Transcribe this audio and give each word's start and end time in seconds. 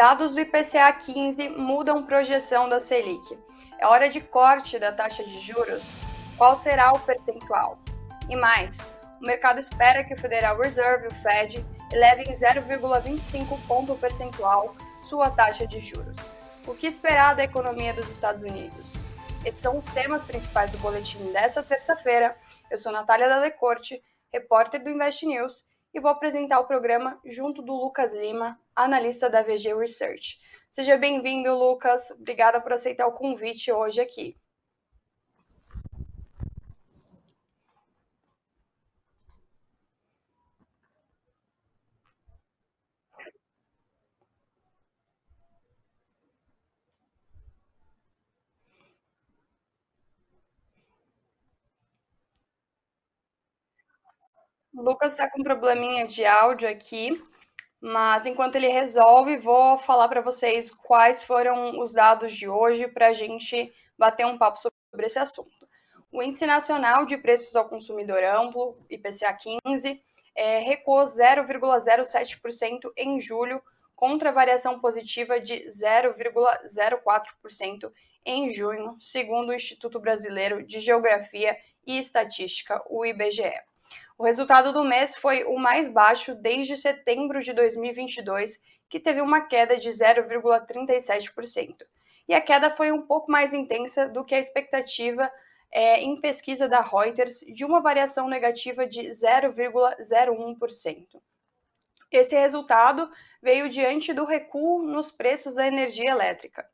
Dados 0.00 0.32
do 0.32 0.40
IPCA 0.40 0.90
15 0.94 1.50
mudam 1.50 2.06
projeção 2.06 2.70
da 2.70 2.80
Selic. 2.80 3.38
É 3.78 3.86
hora 3.86 4.08
de 4.08 4.18
corte 4.18 4.78
da 4.78 4.90
taxa 4.90 5.22
de 5.22 5.38
juros? 5.40 5.94
Qual 6.38 6.56
será 6.56 6.90
o 6.90 6.98
percentual? 6.98 7.78
E 8.26 8.34
mais, 8.34 8.78
o 9.20 9.26
mercado 9.26 9.60
espera 9.60 10.02
que 10.02 10.14
o 10.14 10.18
Federal 10.18 10.58
Reserve, 10.58 11.08
o 11.08 11.14
Fed, 11.16 11.62
eleve 11.92 12.22
em 12.22 12.32
0,25 12.32 13.58
ponto 13.68 13.94
percentual 13.94 14.74
sua 15.06 15.28
taxa 15.28 15.66
de 15.66 15.80
juros. 15.80 16.16
O 16.66 16.74
que 16.74 16.86
esperar 16.86 17.36
da 17.36 17.44
economia 17.44 17.92
dos 17.92 18.08
Estados 18.08 18.42
Unidos? 18.42 18.94
Esses 19.44 19.60
são 19.60 19.76
os 19.76 19.84
temas 19.84 20.24
principais 20.24 20.70
do 20.70 20.78
boletim 20.78 21.30
dessa 21.30 21.62
terça-feira. 21.62 22.34
Eu 22.70 22.78
sou 22.78 22.90
Natália 22.90 23.28
Dalecorte, 23.28 24.02
repórter 24.32 24.82
do 24.82 24.88
Invest 24.88 25.26
News, 25.26 25.68
e 25.92 26.00
vou 26.00 26.10
apresentar 26.10 26.60
o 26.60 26.66
programa 26.66 27.20
junto 27.24 27.62
do 27.62 27.72
Lucas 27.72 28.12
Lima, 28.14 28.58
analista 28.74 29.28
da 29.28 29.42
VG 29.42 29.74
Research. 29.74 30.38
Seja 30.70 30.96
bem-vindo, 30.96 31.52
Lucas. 31.52 32.10
Obrigada 32.12 32.60
por 32.60 32.72
aceitar 32.72 33.06
o 33.06 33.12
convite 33.12 33.72
hoje 33.72 34.00
aqui. 34.00 34.36
O 54.72 54.82
Lucas 54.82 55.12
está 55.12 55.28
com 55.28 55.40
um 55.40 55.44
probleminha 55.44 56.06
de 56.06 56.24
áudio 56.24 56.68
aqui, 56.68 57.20
mas 57.80 58.24
enquanto 58.24 58.54
ele 58.54 58.68
resolve, 58.68 59.36
vou 59.36 59.76
falar 59.76 60.06
para 60.06 60.20
vocês 60.20 60.70
quais 60.70 61.24
foram 61.24 61.80
os 61.80 61.92
dados 61.92 62.36
de 62.36 62.48
hoje 62.48 62.86
para 62.86 63.08
a 63.08 63.12
gente 63.12 63.72
bater 63.98 64.24
um 64.26 64.38
papo 64.38 64.60
sobre 64.60 65.06
esse 65.06 65.18
assunto. 65.18 65.68
O 66.12 66.22
Índice 66.22 66.46
Nacional 66.46 67.04
de 67.04 67.16
Preços 67.16 67.56
ao 67.56 67.68
Consumidor 67.68 68.22
Amplo, 68.22 68.78
IPCA 68.88 69.32
15, 69.32 70.00
é, 70.36 70.60
recuou 70.60 71.02
0,07% 71.02 72.92
em 72.96 73.20
julho, 73.20 73.60
contra 73.96 74.30
variação 74.32 74.80
positiva 74.80 75.38
de 75.38 75.66
0,04% 75.66 77.92
em 78.24 78.48
junho, 78.48 78.96
segundo 78.98 79.50
o 79.50 79.54
Instituto 79.54 80.00
Brasileiro 80.00 80.64
de 80.64 80.80
Geografia 80.80 81.54
e 81.86 81.98
Estatística, 81.98 82.82
o 82.88 83.04
IBGE. 83.04 83.52
O 84.20 84.22
resultado 84.22 84.70
do 84.70 84.84
mês 84.84 85.16
foi 85.16 85.42
o 85.44 85.56
mais 85.56 85.88
baixo 85.88 86.34
desde 86.34 86.76
setembro 86.76 87.40
de 87.40 87.54
2022, 87.54 88.60
que 88.86 89.00
teve 89.00 89.22
uma 89.22 89.40
queda 89.40 89.78
de 89.78 89.88
0,37%. 89.88 91.86
E 92.28 92.34
a 92.34 92.40
queda 92.42 92.70
foi 92.70 92.92
um 92.92 93.00
pouco 93.00 93.32
mais 93.32 93.54
intensa 93.54 94.06
do 94.06 94.22
que 94.22 94.34
a 94.34 94.38
expectativa 94.38 95.32
é, 95.72 96.02
em 96.02 96.20
pesquisa 96.20 96.68
da 96.68 96.82
Reuters 96.82 97.40
de 97.40 97.64
uma 97.64 97.80
variação 97.80 98.28
negativa 98.28 98.86
de 98.86 99.08
0,01%. 99.08 101.06
Esse 102.12 102.36
resultado 102.36 103.10
veio 103.40 103.70
diante 103.70 104.12
do 104.12 104.26
recuo 104.26 104.82
nos 104.82 105.10
preços 105.10 105.54
da 105.54 105.66
energia 105.66 106.10
elétrica. 106.10 106.68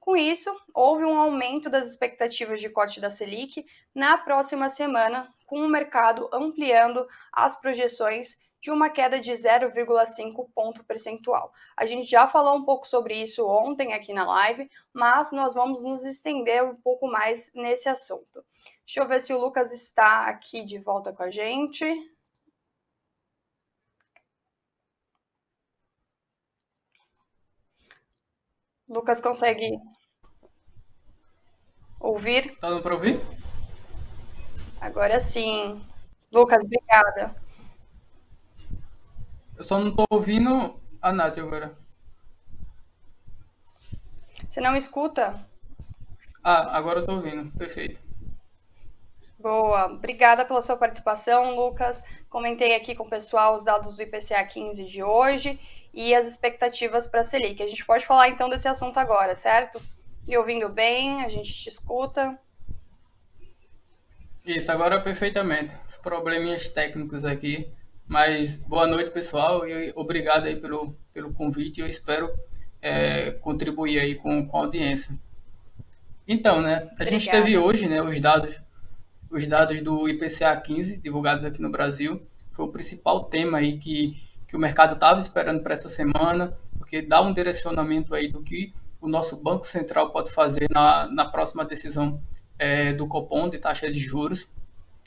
Com 0.00 0.16
isso, 0.16 0.50
houve 0.72 1.04
um 1.04 1.18
aumento 1.18 1.68
das 1.68 1.90
expectativas 1.90 2.58
de 2.58 2.70
corte 2.70 3.02
da 3.02 3.10
Selic 3.10 3.66
na 3.94 4.16
próxima 4.16 4.70
semana, 4.70 5.30
com 5.46 5.60
o 5.60 5.68
mercado 5.68 6.28
ampliando 6.32 7.06
as 7.32 7.58
projeções 7.58 8.36
de 8.60 8.70
uma 8.70 8.90
queda 8.90 9.20
de 9.20 9.30
0,5 9.30 10.50
ponto 10.52 10.82
percentual. 10.84 11.52
A 11.76 11.86
gente 11.86 12.10
já 12.10 12.26
falou 12.26 12.56
um 12.56 12.64
pouco 12.64 12.86
sobre 12.86 13.14
isso 13.14 13.46
ontem 13.46 13.92
aqui 13.94 14.12
na 14.12 14.26
live, 14.26 14.68
mas 14.92 15.30
nós 15.30 15.54
vamos 15.54 15.82
nos 15.82 16.04
estender 16.04 16.64
um 16.64 16.74
pouco 16.74 17.06
mais 17.06 17.50
nesse 17.54 17.88
assunto. 17.88 18.44
Deixa 18.84 19.00
eu 19.00 19.06
ver 19.06 19.20
se 19.20 19.32
o 19.32 19.38
Lucas 19.38 19.72
está 19.72 20.26
aqui 20.26 20.64
de 20.64 20.78
volta 20.78 21.12
com 21.12 21.22
a 21.22 21.30
gente. 21.30 21.84
Lucas 28.88 29.20
consegue 29.20 29.78
ouvir? 32.00 32.56
Tá 32.58 32.68
dando 32.70 32.82
para 32.82 32.94
ouvir? 32.94 33.35
Agora 34.86 35.18
sim. 35.18 35.84
Lucas, 36.30 36.62
obrigada. 36.64 37.34
Eu 39.56 39.64
só 39.64 39.80
não 39.80 39.92
tô 39.92 40.04
ouvindo 40.08 40.80
a 41.02 41.12
Nath 41.12 41.38
agora. 41.38 41.76
Você 44.48 44.60
não 44.60 44.76
escuta? 44.76 45.34
Ah, 46.42 46.76
agora 46.76 47.00
eu 47.00 47.04
tô 47.04 47.14
ouvindo. 47.14 47.50
Perfeito. 47.58 47.98
Boa. 49.40 49.86
Obrigada 49.86 50.44
pela 50.44 50.62
sua 50.62 50.76
participação, 50.76 51.56
Lucas. 51.56 52.00
Comentei 52.30 52.76
aqui 52.76 52.94
com 52.94 53.02
o 53.02 53.10
pessoal 53.10 53.56
os 53.56 53.64
dados 53.64 53.94
do 53.94 54.02
IPCA 54.02 54.44
15 54.44 54.84
de 54.84 55.02
hoje 55.02 55.58
e 55.92 56.14
as 56.14 56.28
expectativas 56.28 57.08
para 57.08 57.22
a 57.22 57.24
Selic. 57.24 57.60
A 57.60 57.66
gente 57.66 57.84
pode 57.84 58.06
falar 58.06 58.28
então 58.28 58.48
desse 58.48 58.68
assunto 58.68 58.98
agora, 58.98 59.34
certo? 59.34 59.82
Me 60.28 60.38
ouvindo 60.38 60.68
bem, 60.68 61.24
a 61.24 61.28
gente 61.28 61.52
te 61.52 61.68
escuta. 61.68 62.38
Isso, 64.46 64.70
agora 64.70 65.00
perfeitamente. 65.00 65.74
Os 65.88 65.96
probleminhas 65.96 66.68
técnicos 66.68 67.24
aqui. 67.24 67.68
Mas 68.06 68.56
boa 68.56 68.86
noite, 68.86 69.10
pessoal, 69.10 69.66
e 69.66 69.92
obrigado 69.96 70.44
aí 70.44 70.54
pelo, 70.54 70.96
pelo 71.12 71.32
convite. 71.32 71.80
Eu 71.80 71.88
espero 71.88 72.30
é, 72.80 73.32
contribuir 73.32 73.98
aí 73.98 74.14
com, 74.14 74.46
com 74.46 74.56
a 74.56 74.60
audiência. 74.60 75.18
Então, 76.28 76.60
né, 76.60 76.74
a 76.74 76.82
Obrigada. 76.82 77.10
gente 77.10 77.28
teve 77.28 77.58
hoje, 77.58 77.88
né, 77.88 78.00
os 78.00 78.20
dados, 78.20 78.56
os 79.28 79.44
dados 79.48 79.82
do 79.82 80.08
IPCA 80.08 80.56
15 80.56 80.98
divulgados 80.98 81.44
aqui 81.44 81.60
no 81.60 81.68
Brasil. 81.68 82.24
Foi 82.52 82.64
o 82.64 82.68
principal 82.68 83.24
tema 83.24 83.58
aí 83.58 83.78
que, 83.78 84.14
que 84.46 84.54
o 84.54 84.60
mercado 84.60 84.94
estava 84.94 85.18
esperando 85.18 85.60
para 85.60 85.74
essa 85.74 85.88
semana, 85.88 86.56
porque 86.78 87.02
dá 87.02 87.20
um 87.20 87.34
direcionamento 87.34 88.14
aí 88.14 88.30
do 88.30 88.40
que 88.40 88.72
o 89.00 89.08
nosso 89.08 89.36
Banco 89.42 89.66
Central 89.66 90.10
pode 90.12 90.30
fazer 90.30 90.68
na, 90.70 91.08
na 91.08 91.24
próxima 91.24 91.64
decisão 91.64 92.22
é, 92.58 92.92
do 92.92 93.06
Copom 93.06 93.48
de 93.48 93.58
taxa 93.58 93.90
de 93.90 93.98
juros. 93.98 94.50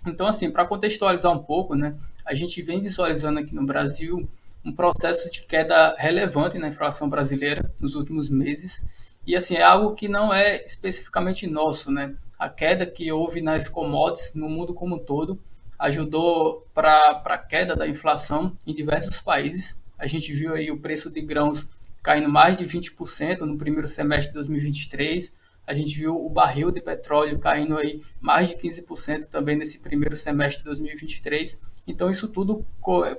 Então, 0.06 0.28
assim, 0.28 0.50
para 0.50 0.66
contextualizar 0.66 1.32
um 1.32 1.40
pouco, 1.40 1.76
né, 1.76 1.96
a 2.26 2.34
gente 2.34 2.62
vem 2.62 2.80
visualizando 2.80 3.40
aqui 3.40 3.54
no 3.54 3.66
Brasil 3.66 4.30
um 4.64 4.72
processo 4.72 5.30
de 5.30 5.46
queda 5.46 5.96
relevante 5.98 6.58
na 6.58 6.68
inflação 6.68 7.10
brasileira 7.10 7.72
nos 7.82 7.96
últimos 7.96 8.30
meses. 8.30 8.84
E, 9.26 9.36
assim, 9.36 9.56
é 9.56 9.64
algo 9.64 9.96
que 9.96 10.08
não 10.08 10.34
é 10.34 10.62
especificamente 10.64 11.48
nosso, 11.48 11.92
né? 11.92 12.16
A 12.38 12.50
queda 12.50 12.86
que 12.86 13.12
houve 13.12 13.42
nas 13.42 13.68
commodities 13.68 14.34
no 14.34 14.50
mundo 14.50 14.74
como 14.74 14.96
um 14.96 15.00
todo 15.00 15.40
ajudou 15.80 16.68
para 16.74 17.22
a 17.26 17.38
queda 17.38 17.74
da 17.76 17.88
inflação 17.88 18.54
em 18.68 18.74
diversos 18.74 19.22
países. 19.22 19.82
A 19.98 20.06
gente 20.06 20.34
viu 20.34 20.54
aí 20.54 20.70
o 20.70 20.80
preço 20.80 21.10
de 21.10 21.22
grãos 21.22 21.70
caindo 22.04 22.30
mais 22.30 22.58
de 22.58 22.66
20% 22.66 23.40
no 23.40 23.58
primeiro 23.58 23.88
semestre 23.88 24.30
de 24.30 24.36
2023, 24.36 25.34
a 25.70 25.74
gente 25.76 25.96
viu 26.00 26.16
o 26.16 26.28
barril 26.28 26.72
de 26.72 26.82
petróleo 26.82 27.38
caindo 27.38 27.78
aí 27.78 28.02
mais 28.20 28.50
de 28.50 28.56
15% 28.56 29.26
também 29.26 29.56
nesse 29.56 29.78
primeiro 29.78 30.16
semestre 30.16 30.64
de 30.64 30.66
2023. 30.66 31.62
Então 31.86 32.10
isso 32.10 32.28
tudo 32.28 32.66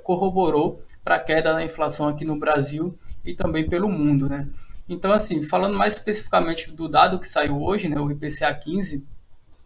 corroborou 0.03 0.83
para 1.01 1.15
a 1.15 1.19
queda 1.19 1.53
da 1.53 1.63
inflação 1.63 2.09
aqui 2.09 2.25
no 2.25 2.37
Brasil 2.37 2.99
e 3.23 3.33
também 3.33 3.69
pelo 3.69 3.87
mundo, 3.87 4.27
né? 4.27 4.49
Então 4.89 5.13
assim, 5.13 5.41
falando 5.41 5.77
mais 5.77 5.93
especificamente 5.93 6.69
do 6.69 6.89
dado 6.89 7.19
que 7.19 7.27
saiu 7.27 7.61
hoje, 7.61 7.87
né, 7.87 7.97
o 7.97 8.11
IPCA 8.11 8.53
15, 8.53 9.07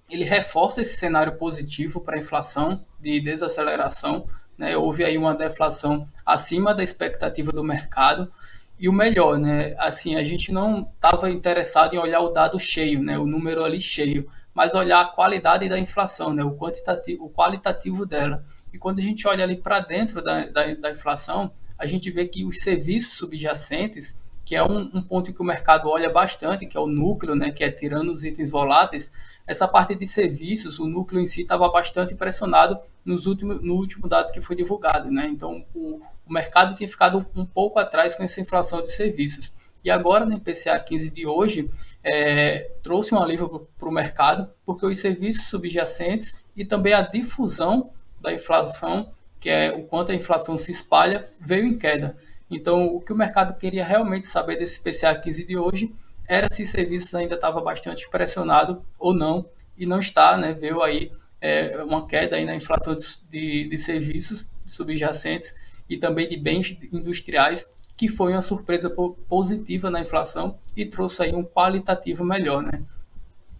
ele 0.07 0.23
reforça 0.23 0.83
esse 0.83 0.95
cenário 0.95 1.37
positivo 1.37 1.99
para 1.99 2.17
a 2.17 2.19
inflação 2.19 2.85
de 2.99 3.19
desaceleração, 3.19 4.27
né? 4.55 4.77
Houve 4.77 5.03
aí 5.03 5.17
uma 5.17 5.33
deflação 5.33 6.07
acima 6.23 6.71
da 6.71 6.83
expectativa 6.83 7.51
do 7.51 7.63
mercado 7.63 8.31
e 8.77 8.89
o 8.89 8.93
melhor, 8.93 9.39
né? 9.39 9.73
Assim, 9.77 10.15
a 10.15 10.23
gente 10.23 10.51
não 10.51 10.81
estava 10.95 11.29
interessado 11.29 11.93
em 11.93 11.97
olhar 11.97 12.19
o 12.19 12.29
dado 12.29 12.59
cheio, 12.59 13.01
né? 13.01 13.17
O 13.17 13.25
número 13.25 13.63
ali 13.63 13.81
cheio, 13.81 14.27
mas 14.53 14.73
olhar 14.73 15.01
a 15.01 15.05
qualidade 15.05 15.69
da 15.69 15.79
inflação, 15.79 16.33
né? 16.33 16.43
O 16.43 16.55
quantitativo, 16.55 17.25
o 17.25 17.29
qualitativo 17.29 18.05
dela. 18.05 18.43
E 18.73 18.77
quando 18.77 18.99
a 18.99 19.01
gente 19.01 19.27
olha 19.27 19.43
ali 19.43 19.55
para 19.55 19.79
dentro 19.79 20.21
da, 20.21 20.45
da, 20.45 20.73
da, 20.73 20.91
inflação, 20.91 21.51
a 21.77 21.85
gente 21.85 22.11
vê 22.11 22.27
que 22.27 22.43
os 22.43 22.57
serviços 22.59 23.13
subjacentes, 23.13 24.19
que 24.43 24.55
é 24.55 24.63
um, 24.63 24.91
um 24.93 25.01
ponto 25.01 25.33
que 25.33 25.41
o 25.41 25.45
mercado 25.45 25.87
olha 25.87 26.09
bastante, 26.09 26.65
que 26.65 26.75
é 26.75 26.79
o 26.79 26.87
núcleo, 26.87 27.35
né? 27.35 27.51
Que 27.51 27.63
é 27.63 27.71
tirando 27.71 28.11
os 28.11 28.25
itens 28.25 28.51
voláteis, 28.51 29.09
essa 29.47 29.67
parte 29.67 29.95
de 29.95 30.07
serviços, 30.07 30.79
o 30.79 30.87
núcleo 30.87 31.21
em 31.21 31.27
si 31.27 31.43
estava 31.43 31.69
bastante 31.69 32.15
pressionado 32.15 32.77
nos 33.05 33.27
últimos, 33.27 33.61
no 33.61 33.75
último 33.75 34.09
dado 34.09 34.31
que 34.31 34.41
foi 34.41 34.55
divulgado. 34.55 35.11
Né? 35.11 35.27
Então, 35.29 35.63
o, 35.73 36.01
o 36.27 36.33
mercado 36.33 36.75
tinha 36.75 36.89
ficado 36.89 37.25
um 37.35 37.45
pouco 37.45 37.79
atrás 37.79 38.15
com 38.15 38.23
essa 38.23 38.41
inflação 38.41 38.81
de 38.81 38.91
serviços. 38.91 39.53
E 39.83 39.91
agora, 39.91 40.25
no 40.25 40.33
IPCA 40.33 40.79
15 40.79 41.11
de 41.11 41.27
hoje, 41.27 41.69
é, 42.03 42.71
trouxe 42.81 43.13
um 43.13 43.21
alívio 43.21 43.67
para 43.77 43.87
o 43.87 43.91
mercado, 43.91 44.49
porque 44.65 44.85
os 44.85 44.97
serviços 44.97 45.45
subjacentes 45.45 46.43
e 46.55 46.65
também 46.65 46.93
a 46.93 47.01
difusão 47.01 47.91
da 48.19 48.33
inflação, 48.33 49.11
que 49.39 49.49
é 49.49 49.71
o 49.71 49.83
quanto 49.83 50.11
a 50.11 50.15
inflação 50.15 50.57
se 50.57 50.71
espalha, 50.71 51.29
veio 51.39 51.65
em 51.65 51.77
queda. 51.77 52.17
Então, 52.49 52.87
o 52.87 52.99
que 52.99 53.13
o 53.13 53.15
mercado 53.15 53.57
queria 53.59 53.85
realmente 53.85 54.25
saber 54.25 54.57
desse 54.57 54.79
PCA 54.79 55.13
15 55.15 55.45
de 55.45 55.57
hoje 55.57 55.93
era 56.27 56.47
se 56.51 56.65
serviços 56.65 57.13
ainda 57.13 57.35
estava 57.35 57.61
bastante 57.61 58.09
pressionado 58.09 58.83
ou 58.97 59.13
não, 59.13 59.45
e 59.77 59.85
não 59.85 59.99
está, 59.99 60.37
né? 60.37 60.53
Veio 60.53 60.81
aí 60.81 61.11
é, 61.39 61.77
uma 61.83 62.07
queda 62.07 62.35
aí 62.35 62.45
na 62.45 62.55
inflação 62.55 62.95
de, 63.29 63.69
de 63.69 63.77
serviços 63.77 64.49
subjacentes 64.65 65.53
e 65.89 65.97
também 65.97 66.27
de 66.27 66.37
bens 66.37 66.77
industriais, 66.91 67.67
que 67.95 68.09
foi 68.09 68.33
uma 68.33 68.41
surpresa 68.41 68.89
positiva 69.27 69.89
na 69.89 70.01
inflação 70.01 70.57
e 70.75 70.85
trouxe 70.85 71.23
aí 71.23 71.33
um 71.33 71.43
qualitativo 71.43 72.23
melhor, 72.23 72.61
né? 72.61 72.83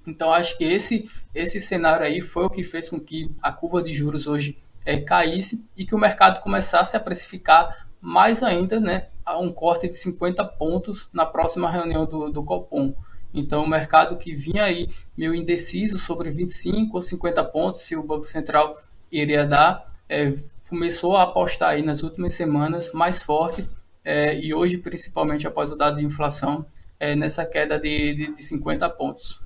Então 0.05 0.31
acho 0.31 0.57
que 0.57 0.63
esse 0.63 1.09
esse 1.33 1.59
cenário 1.59 2.05
aí 2.05 2.21
foi 2.21 2.45
o 2.45 2.49
que 2.49 2.63
fez 2.63 2.89
com 2.89 2.99
que 2.99 3.31
a 3.41 3.51
curva 3.51 3.81
de 3.81 3.93
juros 3.93 4.27
hoje 4.27 4.57
é, 4.85 5.01
caísse 5.01 5.65
e 5.75 5.85
que 5.85 5.95
o 5.95 5.97
mercado 5.97 6.41
começasse 6.41 6.95
a 6.95 6.99
precificar 6.99 7.87
mais 7.99 8.43
ainda, 8.43 8.79
né, 8.79 9.07
a 9.25 9.39
um 9.39 9.51
corte 9.51 9.87
de 9.87 9.97
50 9.97 10.45
pontos 10.45 11.09
na 11.11 11.25
próxima 11.25 11.71
reunião 11.71 12.05
do, 12.05 12.29
do 12.29 12.43
Copom. 12.43 12.93
Então 13.33 13.63
o 13.63 13.67
mercado 13.67 14.15
que 14.15 14.35
vinha 14.35 14.63
aí 14.63 14.87
meio 15.17 15.33
indeciso 15.33 15.97
sobre 15.97 16.29
25 16.29 16.95
ou 16.95 17.01
50 17.01 17.43
pontos 17.45 17.81
se 17.81 17.95
o 17.95 18.03
Banco 18.03 18.23
Central 18.23 18.77
iria 19.11 19.45
dar, 19.45 19.91
é, 20.07 20.31
começou 20.69 21.15
a 21.15 21.23
apostar 21.23 21.71
aí 21.71 21.81
nas 21.81 22.03
últimas 22.03 22.33
semanas 22.33 22.91
mais 22.93 23.21
forte 23.21 23.67
é, 24.03 24.37
e 24.37 24.53
hoje 24.53 24.77
principalmente 24.77 25.47
após 25.47 25.71
o 25.71 25.75
dado 25.75 25.97
de 25.97 26.05
inflação 26.05 26.65
é, 26.99 27.15
nessa 27.15 27.45
queda 27.45 27.79
de, 27.79 28.13
de, 28.13 28.35
de 28.35 28.43
50 28.43 28.89
pontos. 28.91 29.43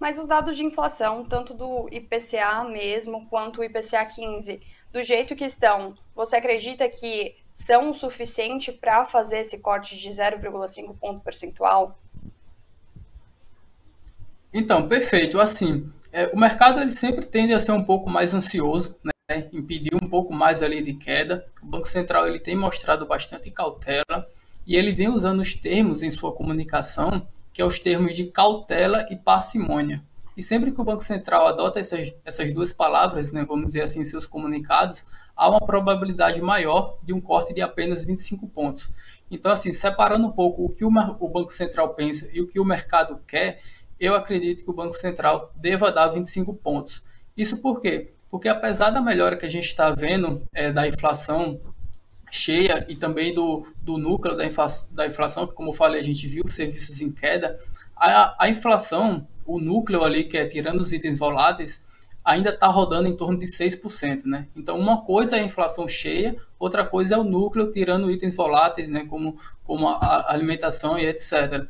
Mas 0.00 0.16
os 0.16 0.28
dados 0.28 0.56
de 0.56 0.64
inflação, 0.64 1.24
tanto 1.24 1.54
do 1.54 1.88
IPCA 1.90 2.64
mesmo 2.64 3.26
quanto 3.28 3.60
o 3.60 3.64
IPCA 3.64 4.04
15, 4.04 4.60
do 4.92 5.02
jeito 5.02 5.34
que 5.34 5.44
estão, 5.44 5.94
você 6.14 6.36
acredita 6.36 6.88
que 6.88 7.36
são 7.52 7.90
o 7.90 7.94
suficiente 7.94 8.70
para 8.70 9.04
fazer 9.04 9.40
esse 9.40 9.58
corte 9.58 9.98
de 9.98 10.08
0,5 10.08 10.96
ponto 10.96 11.20
percentual? 11.20 11.98
Então, 14.52 14.88
perfeito. 14.88 15.40
Assim, 15.40 15.92
é, 16.12 16.28
o 16.28 16.38
mercado 16.38 16.80
ele 16.80 16.92
sempre 16.92 17.26
tende 17.26 17.52
a 17.52 17.58
ser 17.58 17.72
um 17.72 17.82
pouco 17.82 18.08
mais 18.08 18.32
ansioso, 18.32 18.96
né? 19.04 19.10
Impedir 19.52 19.94
um 19.94 20.08
pouco 20.08 20.32
mais 20.32 20.62
ali 20.62 20.82
de 20.82 20.94
queda. 20.94 21.46
O 21.62 21.66
Banco 21.66 21.86
Central 21.86 22.26
ele 22.26 22.40
tem 22.40 22.56
mostrado 22.56 23.06
bastante 23.06 23.50
cautela 23.50 24.26
e 24.66 24.74
ele 24.76 24.92
vem 24.92 25.08
usando 25.08 25.40
os 25.40 25.52
termos 25.54 26.02
em 26.02 26.10
sua 26.10 26.32
comunicação 26.32 27.26
que 27.52 27.62
é 27.62 27.64
os 27.64 27.80
termos 27.80 28.14
de 28.14 28.26
cautela 28.26 29.04
e 29.10 29.16
parcimônia. 29.16 30.00
E 30.36 30.42
sempre 30.44 30.70
que 30.70 30.80
o 30.80 30.84
Banco 30.84 31.02
Central 31.02 31.48
adota 31.48 31.80
essas, 31.80 32.12
essas 32.24 32.54
duas 32.54 32.72
palavras, 32.72 33.32
né, 33.32 33.44
vamos 33.44 33.66
dizer 33.66 33.82
assim, 33.82 34.00
em 34.00 34.04
seus 34.04 34.26
comunicados, 34.26 35.04
há 35.34 35.50
uma 35.50 35.60
probabilidade 35.60 36.40
maior 36.40 36.96
de 37.02 37.12
um 37.12 37.20
corte 37.20 37.52
de 37.52 37.60
apenas 37.60 38.04
25 38.04 38.46
pontos. 38.46 38.92
Então, 39.28 39.50
assim, 39.50 39.72
separando 39.72 40.28
um 40.28 40.30
pouco 40.30 40.66
o 40.66 40.68
que 40.68 40.84
o, 40.84 40.88
o 40.88 41.28
Banco 41.28 41.50
Central 41.50 41.94
pensa 41.94 42.30
e 42.32 42.40
o 42.40 42.46
que 42.46 42.60
o 42.60 42.64
mercado 42.64 43.20
quer, 43.26 43.60
eu 43.98 44.14
acredito 44.14 44.62
que 44.62 44.70
o 44.70 44.74
Banco 44.74 44.94
Central 44.94 45.52
deva 45.56 45.90
dar 45.90 46.06
25 46.06 46.54
pontos. 46.54 47.04
Isso 47.36 47.56
por 47.56 47.80
quê? 47.80 48.12
Porque 48.30 48.48
apesar 48.48 48.90
da 48.90 49.00
melhora 49.00 49.36
que 49.36 49.46
a 49.46 49.50
gente 49.50 49.66
está 49.66 49.90
vendo 49.90 50.42
é, 50.52 50.70
da 50.70 50.86
inflação 50.86 51.60
cheia 52.30 52.84
e 52.88 52.94
também 52.94 53.34
do, 53.34 53.66
do 53.82 53.96
núcleo 53.96 54.36
da, 54.36 54.44
infla, 54.44 54.66
da 54.90 55.06
inflação, 55.06 55.46
que 55.46 55.54
como 55.54 55.70
eu 55.70 55.74
falei, 55.74 56.00
a 56.00 56.04
gente 56.04 56.26
viu 56.26 56.46
serviços 56.48 57.00
em 57.00 57.10
queda, 57.10 57.58
a, 57.96 58.44
a 58.44 58.48
inflação, 58.48 59.26
o 59.46 59.58
núcleo 59.58 60.04
ali, 60.04 60.24
que 60.24 60.36
é 60.36 60.46
tirando 60.46 60.80
os 60.80 60.92
itens 60.92 61.18
voláteis, 61.18 61.82
ainda 62.24 62.50
está 62.50 62.66
rodando 62.66 63.08
em 63.08 63.16
torno 63.16 63.38
de 63.38 63.46
6%, 63.46 64.24
né? 64.26 64.46
Então, 64.54 64.78
uma 64.78 65.00
coisa 65.00 65.36
é 65.36 65.40
a 65.40 65.44
inflação 65.44 65.88
cheia, 65.88 66.36
outra 66.58 66.84
coisa 66.84 67.14
é 67.14 67.18
o 67.18 67.24
núcleo 67.24 67.72
tirando 67.72 68.10
itens 68.10 68.36
voláteis, 68.36 68.88
né? 68.88 69.06
Como, 69.08 69.38
como 69.64 69.88
a 69.88 70.30
alimentação 70.30 70.98
e 70.98 71.06
etc. 71.06 71.66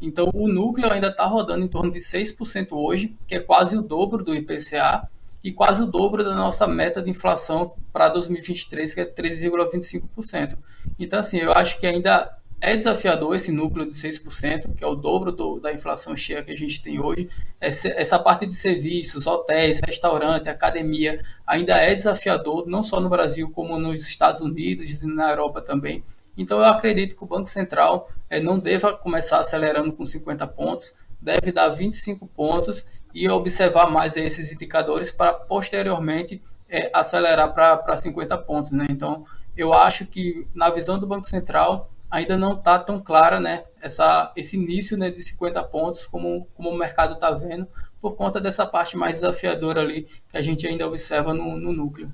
Então, 0.00 0.30
o 0.34 0.48
núcleo 0.48 0.92
ainda 0.92 1.08
está 1.08 1.24
rodando 1.24 1.64
em 1.64 1.68
torno 1.68 1.90
de 1.90 1.98
6% 1.98 2.68
hoje, 2.72 3.16
que 3.26 3.36
é 3.36 3.40
quase 3.40 3.78
o 3.78 3.82
dobro 3.82 4.22
do 4.22 4.34
IPCA, 4.34 5.08
e 5.42 5.52
quase 5.52 5.82
o 5.82 5.86
dobro 5.86 6.22
da 6.22 6.34
nossa 6.34 6.66
meta 6.66 7.02
de 7.02 7.10
inflação 7.10 7.74
para 7.92 8.08
2023, 8.08 8.94
que 8.94 9.00
é 9.00 9.04
13,25%. 9.04 10.56
Então, 10.98 11.18
assim, 11.18 11.38
eu 11.38 11.52
acho 11.52 11.78
que 11.80 11.86
ainda 11.86 12.38
é 12.62 12.76
desafiador 12.76 13.34
esse 13.34 13.50
núcleo 13.50 13.84
de 13.84 13.92
6%, 13.92 14.76
que 14.76 14.84
é 14.84 14.86
o 14.86 14.94
dobro 14.94 15.32
do, 15.32 15.58
da 15.58 15.72
inflação 15.72 16.14
cheia 16.14 16.44
que 16.44 16.52
a 16.52 16.56
gente 16.56 16.80
tem 16.80 17.00
hoje. 17.00 17.28
Essa, 17.60 17.88
essa 17.88 18.18
parte 18.20 18.46
de 18.46 18.54
serviços, 18.54 19.26
hotéis, 19.26 19.80
restaurante, 19.84 20.48
academia, 20.48 21.20
ainda 21.44 21.74
é 21.74 21.92
desafiador, 21.92 22.68
não 22.68 22.84
só 22.84 23.00
no 23.00 23.10
Brasil, 23.10 23.50
como 23.50 23.76
nos 23.80 24.08
Estados 24.08 24.40
Unidos 24.40 25.02
e 25.02 25.06
na 25.08 25.30
Europa 25.30 25.60
também. 25.60 26.04
Então, 26.38 26.58
eu 26.58 26.66
acredito 26.66 27.16
que 27.16 27.24
o 27.24 27.26
Banco 27.26 27.48
Central 27.48 28.08
é, 28.30 28.40
não 28.40 28.60
deva 28.60 28.96
começar 28.96 29.40
acelerando 29.40 29.92
com 29.92 30.06
50 30.06 30.46
pontos, 30.46 30.96
deve 31.20 31.50
dar 31.50 31.68
25 31.68 32.28
pontos 32.28 32.86
e 33.14 33.28
observar 33.28 33.90
mais 33.90 34.16
esses 34.16 34.52
indicadores 34.52 35.10
para 35.10 35.34
posteriormente 35.34 36.42
é, 36.68 36.90
acelerar 36.92 37.52
para 37.52 37.96
50 37.96 38.38
pontos. 38.38 38.72
Né? 38.72 38.86
Então, 38.88 39.26
eu 39.56 39.74
acho 39.74 40.06
que 40.06 40.46
na 40.54 40.70
visão 40.70 40.98
do 40.98 41.06
Banco 41.06 41.26
Central 41.26 41.90
ainda 42.10 42.36
não 42.36 42.52
está 42.52 42.78
tão 42.78 43.00
clara 43.00 43.40
né, 43.40 43.64
essa, 43.80 44.32
esse 44.36 44.56
início 44.56 44.96
né, 44.98 45.10
de 45.10 45.22
50 45.22 45.62
pontos 45.64 46.06
como, 46.06 46.46
como 46.54 46.70
o 46.70 46.76
mercado 46.76 47.14
está 47.14 47.30
vendo, 47.30 47.66
por 48.00 48.16
conta 48.16 48.40
dessa 48.40 48.66
parte 48.66 48.96
mais 48.96 49.16
desafiadora 49.16 49.80
ali 49.80 50.08
que 50.28 50.36
a 50.36 50.42
gente 50.42 50.66
ainda 50.66 50.86
observa 50.86 51.32
no, 51.32 51.56
no 51.56 51.72
núcleo. 51.72 52.12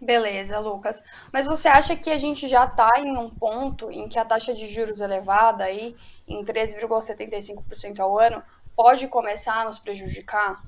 Beleza, 0.00 0.58
Lucas. 0.60 1.02
Mas 1.32 1.46
você 1.46 1.66
acha 1.66 1.96
que 1.96 2.10
a 2.10 2.18
gente 2.18 2.46
já 2.46 2.64
está 2.64 3.00
em 3.00 3.16
um 3.16 3.28
ponto 3.28 3.90
em 3.90 4.08
que 4.08 4.18
a 4.18 4.24
taxa 4.24 4.54
de 4.54 4.66
juros 4.66 5.00
elevada 5.00 5.64
aí 5.64 5.96
em 6.26 6.44
13,75% 6.44 7.98
ao 7.98 8.18
ano 8.18 8.42
pode 8.78 9.08
começar 9.08 9.62
a 9.62 9.64
nos 9.64 9.76
prejudicar? 9.76 10.62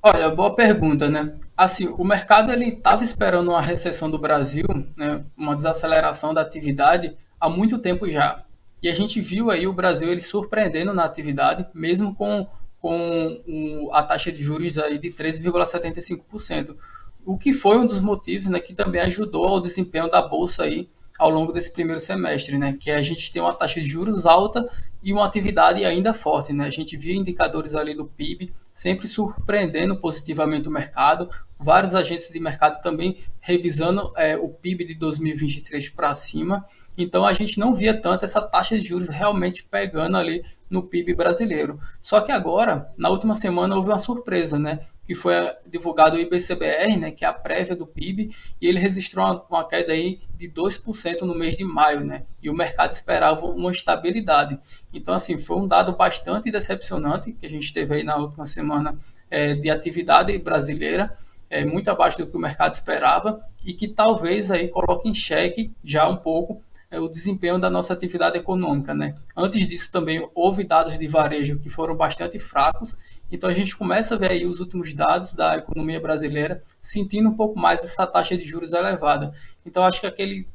Olha, 0.00 0.30
boa 0.30 0.54
pergunta, 0.54 1.08
né? 1.08 1.36
Assim, 1.56 1.88
o 1.88 2.04
mercado 2.04 2.52
ele 2.52 2.68
estava 2.68 3.02
esperando 3.02 3.50
uma 3.50 3.60
recessão 3.60 4.08
do 4.08 4.20
Brasil, 4.20 4.64
né, 4.96 5.24
uma 5.36 5.56
desaceleração 5.56 6.32
da 6.32 6.42
atividade 6.42 7.16
há 7.40 7.48
muito 7.48 7.76
tempo 7.80 8.08
já. 8.08 8.44
E 8.80 8.88
a 8.88 8.94
gente 8.94 9.20
viu 9.20 9.50
aí 9.50 9.66
o 9.66 9.72
Brasil 9.72 10.08
ele 10.08 10.20
surpreendendo 10.20 10.94
na 10.94 11.04
atividade, 11.04 11.66
mesmo 11.74 12.14
com, 12.14 12.46
com 12.80 13.42
um, 13.48 13.88
a 13.92 14.04
taxa 14.04 14.30
de 14.30 14.40
juros 14.40 14.78
aí 14.78 14.96
de 14.96 15.08
13,75%. 15.10 16.76
O 17.24 17.36
que 17.36 17.52
foi 17.52 17.76
um 17.78 17.86
dos 17.86 17.98
motivos 17.98 18.46
né, 18.46 18.60
que 18.60 18.72
também 18.72 19.00
ajudou 19.00 19.48
ao 19.48 19.58
desempenho 19.58 20.08
da 20.08 20.22
bolsa 20.22 20.62
aí 20.62 20.88
ao 21.18 21.30
longo 21.30 21.52
desse 21.52 21.72
primeiro 21.72 22.00
semestre, 22.00 22.58
né? 22.58 22.76
Que 22.78 22.90
a 22.90 23.02
gente 23.02 23.32
tem 23.32 23.40
uma 23.42 23.54
taxa 23.54 23.80
de 23.80 23.88
juros 23.88 24.26
alta 24.26 24.68
e 25.02 25.12
uma 25.12 25.24
atividade 25.24 25.84
ainda 25.84 26.12
forte, 26.12 26.52
né? 26.52 26.66
A 26.66 26.70
gente 26.70 26.96
viu 26.96 27.14
indicadores 27.14 27.74
ali 27.74 27.94
do 27.94 28.06
PIB 28.06 28.52
sempre 28.72 29.08
surpreendendo 29.08 29.96
positivamente 29.96 30.68
o 30.68 30.70
mercado, 30.70 31.30
vários 31.58 31.94
agentes 31.94 32.28
de 32.28 32.38
mercado 32.38 32.82
também 32.82 33.18
revisando 33.40 34.12
é, 34.16 34.36
o 34.36 34.48
PIB 34.48 34.84
de 34.84 34.94
2023 34.94 35.88
para 35.88 36.14
cima. 36.14 36.64
Então 36.98 37.24
a 37.24 37.32
gente 37.32 37.58
não 37.58 37.74
via 37.74 37.98
tanto 37.98 38.24
essa 38.24 38.42
taxa 38.42 38.78
de 38.78 38.86
juros 38.86 39.08
realmente 39.08 39.64
pegando 39.64 40.16
ali 40.16 40.44
no 40.68 40.82
PIB 40.82 41.14
brasileiro. 41.14 41.80
Só 42.02 42.20
que 42.20 42.32
agora, 42.32 42.90
na 42.98 43.08
última 43.08 43.34
semana, 43.34 43.76
houve 43.76 43.88
uma 43.88 43.98
surpresa, 43.98 44.58
né? 44.58 44.80
Que 45.06 45.14
foi 45.14 45.34
divulgado 45.64 46.16
o 46.16 46.18
IBCBR, 46.18 46.96
né, 46.96 47.10
que 47.12 47.24
é 47.24 47.28
a 47.28 47.32
prévia 47.32 47.76
do 47.76 47.86
PIB, 47.86 48.34
e 48.60 48.66
ele 48.66 48.80
registrou 48.80 49.24
uma, 49.24 49.44
uma, 49.48 49.68
queda 49.68 49.92
aí 49.92 50.20
de 50.34 50.48
2% 50.50 51.22
no 51.22 51.34
mês 51.34 51.56
de 51.56 51.64
maio, 51.64 52.00
né, 52.00 52.24
e 52.42 52.50
o 52.50 52.54
mercado 52.54 52.90
esperava 52.90 53.46
uma 53.46 53.70
estabilidade. 53.70 54.58
Então, 54.92 55.14
assim, 55.14 55.38
foi 55.38 55.56
um 55.56 55.68
dado 55.68 55.92
bastante 55.96 56.50
decepcionante 56.50 57.32
que 57.32 57.46
a 57.46 57.50
gente 57.50 57.72
teve 57.72 57.94
aí 57.94 58.02
na 58.02 58.16
última 58.16 58.46
semana 58.46 58.98
é, 59.30 59.54
de 59.54 59.70
atividade 59.70 60.36
brasileira, 60.38 61.16
é, 61.48 61.64
muito 61.64 61.88
abaixo 61.88 62.18
do 62.18 62.26
que 62.26 62.36
o 62.36 62.40
mercado 62.40 62.72
esperava, 62.72 63.40
e 63.64 63.72
que 63.72 63.86
talvez 63.86 64.50
aí 64.50 64.66
coloque 64.68 65.08
em 65.08 65.14
xeque 65.14 65.70
já 65.84 66.08
um 66.08 66.16
pouco 66.16 66.60
o 66.98 67.08
desempenho 67.08 67.58
da 67.58 67.70
nossa 67.70 67.92
atividade 67.92 68.38
econômica. 68.38 68.94
Né? 68.94 69.14
Antes 69.36 69.66
disso 69.66 69.90
também 69.90 70.28
houve 70.34 70.64
dados 70.64 70.98
de 70.98 71.06
varejo 71.06 71.58
que 71.58 71.68
foram 71.68 71.94
bastante 71.94 72.38
fracos, 72.38 72.96
então 73.30 73.50
a 73.50 73.52
gente 73.52 73.76
começa 73.76 74.14
a 74.14 74.18
ver 74.18 74.30
aí 74.30 74.46
os 74.46 74.60
últimos 74.60 74.92
dados 74.92 75.32
da 75.32 75.56
economia 75.56 76.00
brasileira 76.00 76.62
sentindo 76.80 77.28
um 77.28 77.34
pouco 77.34 77.58
mais 77.58 77.82
essa 77.82 78.06
taxa 78.06 78.36
de 78.36 78.44
juros 78.44 78.72
elevada. 78.72 79.32
Então 79.64 79.82
acho 79.82 80.00
que 80.00 80.06
aquele 80.06 80.46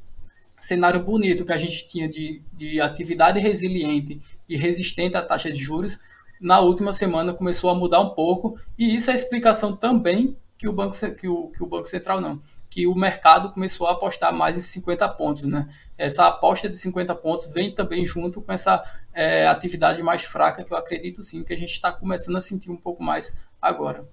cenário 0.60 1.03
bonito 1.03 1.43
que 1.43 1.51
a 1.51 1.57
gente 1.57 1.88
tinha 1.88 2.07
de, 2.07 2.41
de 2.53 2.79
atividade 2.79 3.39
resiliente 3.39 4.21
e 4.48 4.55
resistente 4.55 5.17
à 5.17 5.21
taxa 5.21 5.51
de 5.51 5.60
juros, 5.62 5.98
na 6.39 6.60
última 6.60 6.93
semana 6.93 7.33
começou 7.33 7.69
a 7.69 7.75
mudar 7.75 8.00
um 8.00 8.10
pouco, 8.10 8.60
e 8.77 8.95
isso 8.95 9.10
é 9.10 9.13
a 9.13 9.15
explicação 9.15 9.75
também 9.75 10.36
que 10.57 10.67
o 10.67 10.74
Banco, 10.74 10.95
que 11.15 11.27
o, 11.27 11.48
que 11.48 11.63
o 11.63 11.65
Banco 11.65 11.86
Central 11.86 12.21
não, 12.21 12.41
que 12.71 12.87
o 12.87 12.95
mercado 12.95 13.51
começou 13.51 13.85
a 13.85 13.91
apostar 13.91 14.33
mais 14.33 14.57
em 14.57 14.61
50 14.61 15.07
pontos. 15.09 15.43
Né? 15.43 15.67
Essa 15.97 16.27
aposta 16.27 16.69
de 16.69 16.77
50 16.77 17.13
pontos 17.15 17.47
vem 17.47 17.75
também 17.75 18.05
junto 18.05 18.41
com 18.41 18.51
essa 18.51 18.81
é, 19.13 19.45
atividade 19.45 20.01
mais 20.01 20.23
fraca, 20.23 20.63
que 20.63 20.73
eu 20.73 20.77
acredito 20.77 21.21
sim 21.21 21.43
que 21.43 21.53
a 21.53 21.57
gente 21.57 21.73
está 21.73 21.91
começando 21.91 22.37
a 22.37 22.41
sentir 22.41 22.71
um 22.71 22.77
pouco 22.77 23.03
mais 23.03 23.35
agora. 23.61 24.07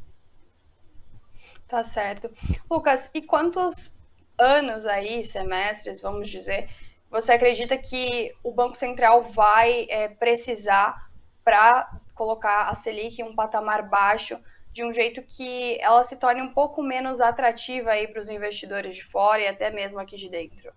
Tá 1.69 1.85
certo. 1.85 2.29
Lucas, 2.69 3.09
e 3.15 3.23
quantos 3.23 3.95
anos 4.37 4.87
aí, 4.87 5.25
semestres, 5.25 6.01
vamos 6.01 6.29
dizer, 6.29 6.69
você 7.09 7.33
acredita 7.33 7.79
que 7.79 8.35
o 8.43 8.51
Banco 8.51 8.75
Central 8.75 9.23
vai 9.31 9.87
é, 9.89 10.09
precisar 10.09 11.09
para 11.45 11.89
colocar 12.13 12.71
a 12.71 12.75
Selic 12.75 13.21
em 13.21 13.25
um 13.25 13.35
patamar 13.35 13.89
baixo, 13.89 14.37
de 14.79 14.85
um 14.85 14.93
jeito 14.93 15.21
que 15.23 15.77
ela 15.81 16.05
se 16.05 16.17
torne 16.17 16.41
um 16.41 16.51
pouco 16.51 16.85
menos 16.85 17.21
atrativa 17.21 17.91
aí 17.91 18.07
para 18.07 18.21
os 18.21 18.29
investidores 18.29 18.95
de 18.95 19.05
fora 19.05 19.43
e 19.43 19.49
até 19.49 19.73
mesmo 19.73 19.99
aqui 19.99 20.17
de 20.17 20.29
dentro? 20.29 20.73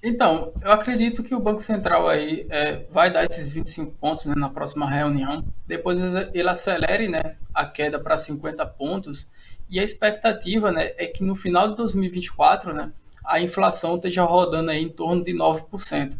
Então, 0.00 0.52
eu 0.62 0.70
acredito 0.70 1.24
que 1.24 1.34
o 1.34 1.40
Banco 1.40 1.58
Central 1.58 2.08
aí 2.08 2.46
é, 2.48 2.84
vai 2.92 3.10
dar 3.10 3.24
esses 3.24 3.50
25 3.50 3.90
pontos 3.98 4.26
né, 4.26 4.36
na 4.36 4.48
próxima 4.48 4.88
reunião. 4.88 5.44
Depois 5.66 5.98
ele 6.32 6.48
acelere 6.48 7.08
né, 7.08 7.36
a 7.52 7.66
queda 7.66 7.98
para 7.98 8.16
50 8.16 8.64
pontos. 8.64 9.28
E 9.68 9.80
a 9.80 9.82
expectativa 9.82 10.70
né, 10.70 10.92
é 10.96 11.08
que 11.08 11.24
no 11.24 11.34
final 11.34 11.70
de 11.70 11.74
2024 11.74 12.72
né, 12.72 12.92
a 13.24 13.40
inflação 13.40 13.96
esteja 13.96 14.22
rodando 14.22 14.70
aí 14.70 14.80
em 14.80 14.88
torno 14.88 15.24
de 15.24 15.32
9%. 15.32 16.16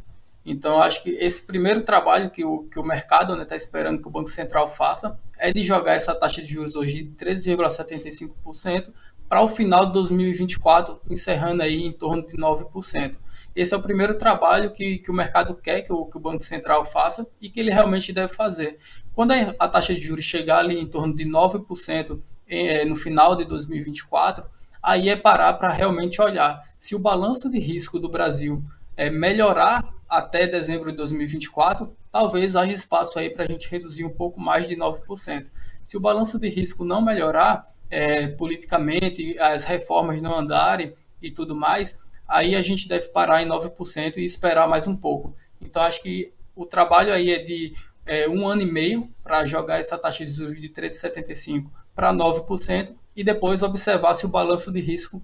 Então, 0.46 0.80
acho 0.80 1.02
que 1.02 1.10
esse 1.10 1.42
primeiro 1.42 1.82
trabalho 1.82 2.30
que 2.30 2.44
o, 2.44 2.62
que 2.70 2.78
o 2.78 2.84
mercado 2.84 3.32
está 3.32 3.38
né, 3.38 3.44
tá 3.44 3.56
esperando 3.56 4.00
que 4.00 4.06
o 4.06 4.10
Banco 4.10 4.30
Central 4.30 4.68
faça 4.68 5.18
é 5.36 5.52
de 5.52 5.64
jogar 5.64 5.94
essa 5.94 6.14
taxa 6.14 6.40
de 6.40 6.46
juros 6.46 6.76
hoje 6.76 7.02
de 7.02 7.24
3,75% 7.24 8.92
para 9.28 9.42
o 9.42 9.48
final 9.48 9.86
de 9.86 9.92
2024, 9.94 11.00
encerrando 11.10 11.64
aí 11.64 11.82
em 11.82 11.90
torno 11.90 12.24
de 12.24 12.36
9%. 12.36 13.16
Esse 13.56 13.74
é 13.74 13.76
o 13.76 13.82
primeiro 13.82 14.18
trabalho 14.18 14.70
que, 14.70 14.98
que 14.98 15.10
o 15.10 15.14
mercado 15.14 15.52
quer 15.56 15.82
que 15.82 15.92
o, 15.92 16.06
que 16.06 16.16
o 16.16 16.20
Banco 16.20 16.42
Central 16.42 16.84
faça 16.84 17.26
e 17.42 17.50
que 17.50 17.58
ele 17.58 17.72
realmente 17.72 18.12
deve 18.12 18.32
fazer. 18.32 18.78
Quando 19.14 19.32
a, 19.32 19.68
taxa 19.68 19.94
de 19.94 20.00
juros 20.00 20.24
chegar 20.24 20.58
ali 20.58 20.78
em 20.78 20.86
torno 20.86 21.12
de 21.12 21.24
9% 21.24 22.20
em, 22.46 22.68
eh, 22.68 22.84
no 22.84 22.94
final 22.94 23.34
de 23.34 23.44
2024, 23.46 24.44
aí 24.80 25.08
é 25.08 25.16
parar 25.16 25.54
para 25.54 25.72
realmente 25.72 26.22
olhar 26.22 26.62
se 26.78 26.94
o 26.94 27.00
balanço 27.00 27.50
de 27.50 27.58
risco 27.58 27.98
do 27.98 28.08
Brasil 28.08 28.62
é, 28.96 29.10
melhorar 29.10 29.95
até 30.08 30.46
dezembro 30.46 30.90
de 30.90 30.96
2024, 30.96 31.94
talvez 32.10 32.56
haja 32.56 32.72
espaço 32.72 33.18
aí 33.18 33.30
para 33.30 33.44
a 33.44 33.48
gente 33.48 33.68
reduzir 33.68 34.04
um 34.04 34.10
pouco 34.10 34.40
mais 34.40 34.68
de 34.68 34.76
9%. 34.76 35.46
Se 35.82 35.96
o 35.96 36.00
balanço 36.00 36.38
de 36.38 36.48
risco 36.48 36.84
não 36.84 37.02
melhorar 37.02 37.72
é, 37.90 38.28
politicamente, 38.28 39.38
as 39.38 39.64
reformas 39.64 40.20
não 40.20 40.38
andarem 40.38 40.94
e 41.20 41.30
tudo 41.30 41.54
mais, 41.54 41.98
aí 42.26 42.54
a 42.54 42.62
gente 42.62 42.88
deve 42.88 43.08
parar 43.08 43.42
em 43.42 43.48
9% 43.48 44.16
e 44.16 44.24
esperar 44.24 44.68
mais 44.68 44.86
um 44.86 44.96
pouco. 44.96 45.34
Então, 45.60 45.82
acho 45.82 46.02
que 46.02 46.32
o 46.54 46.64
trabalho 46.64 47.12
aí 47.12 47.30
é 47.30 47.38
de 47.38 47.74
é, 48.04 48.28
um 48.28 48.46
ano 48.46 48.62
e 48.62 48.70
meio 48.70 49.10
para 49.22 49.44
jogar 49.44 49.78
essa 49.78 49.98
taxa 49.98 50.24
de 50.24 50.30
juros 50.30 50.60
de 50.60 50.68
13,75% 50.68 51.66
para 51.94 52.12
9% 52.12 52.94
e 53.16 53.24
depois 53.24 53.62
observar 53.62 54.14
se 54.14 54.26
o 54.26 54.28
balanço 54.28 54.70
de 54.70 54.80
risco 54.80 55.22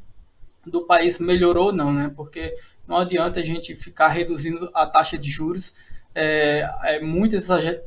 do 0.66 0.86
país 0.86 1.18
melhorou 1.18 1.66
ou 1.66 1.72
não, 1.72 1.92
né? 1.92 2.10
Porque 2.14 2.56
não 2.86 2.96
adianta 2.98 3.40
a 3.40 3.44
gente 3.44 3.76
ficar 3.76 4.08
reduzindo 4.08 4.70
a 4.74 4.86
taxa 4.86 5.16
de 5.16 5.30
juros 5.30 5.72
é, 6.14 6.68
é 6.84 7.00
muito 7.00 7.36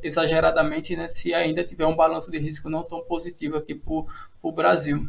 exageradamente, 0.02 0.96
né? 0.96 1.08
Se 1.08 1.34
ainda 1.34 1.64
tiver 1.64 1.86
um 1.86 1.96
balanço 1.96 2.32
de 2.32 2.40
risco 2.40 2.70
não 2.70 2.84
tão 2.84 3.04
positivo 3.04 3.58
aqui 3.58 3.76
para 3.76 3.94
o 4.42 4.52
Brasil. 4.52 5.08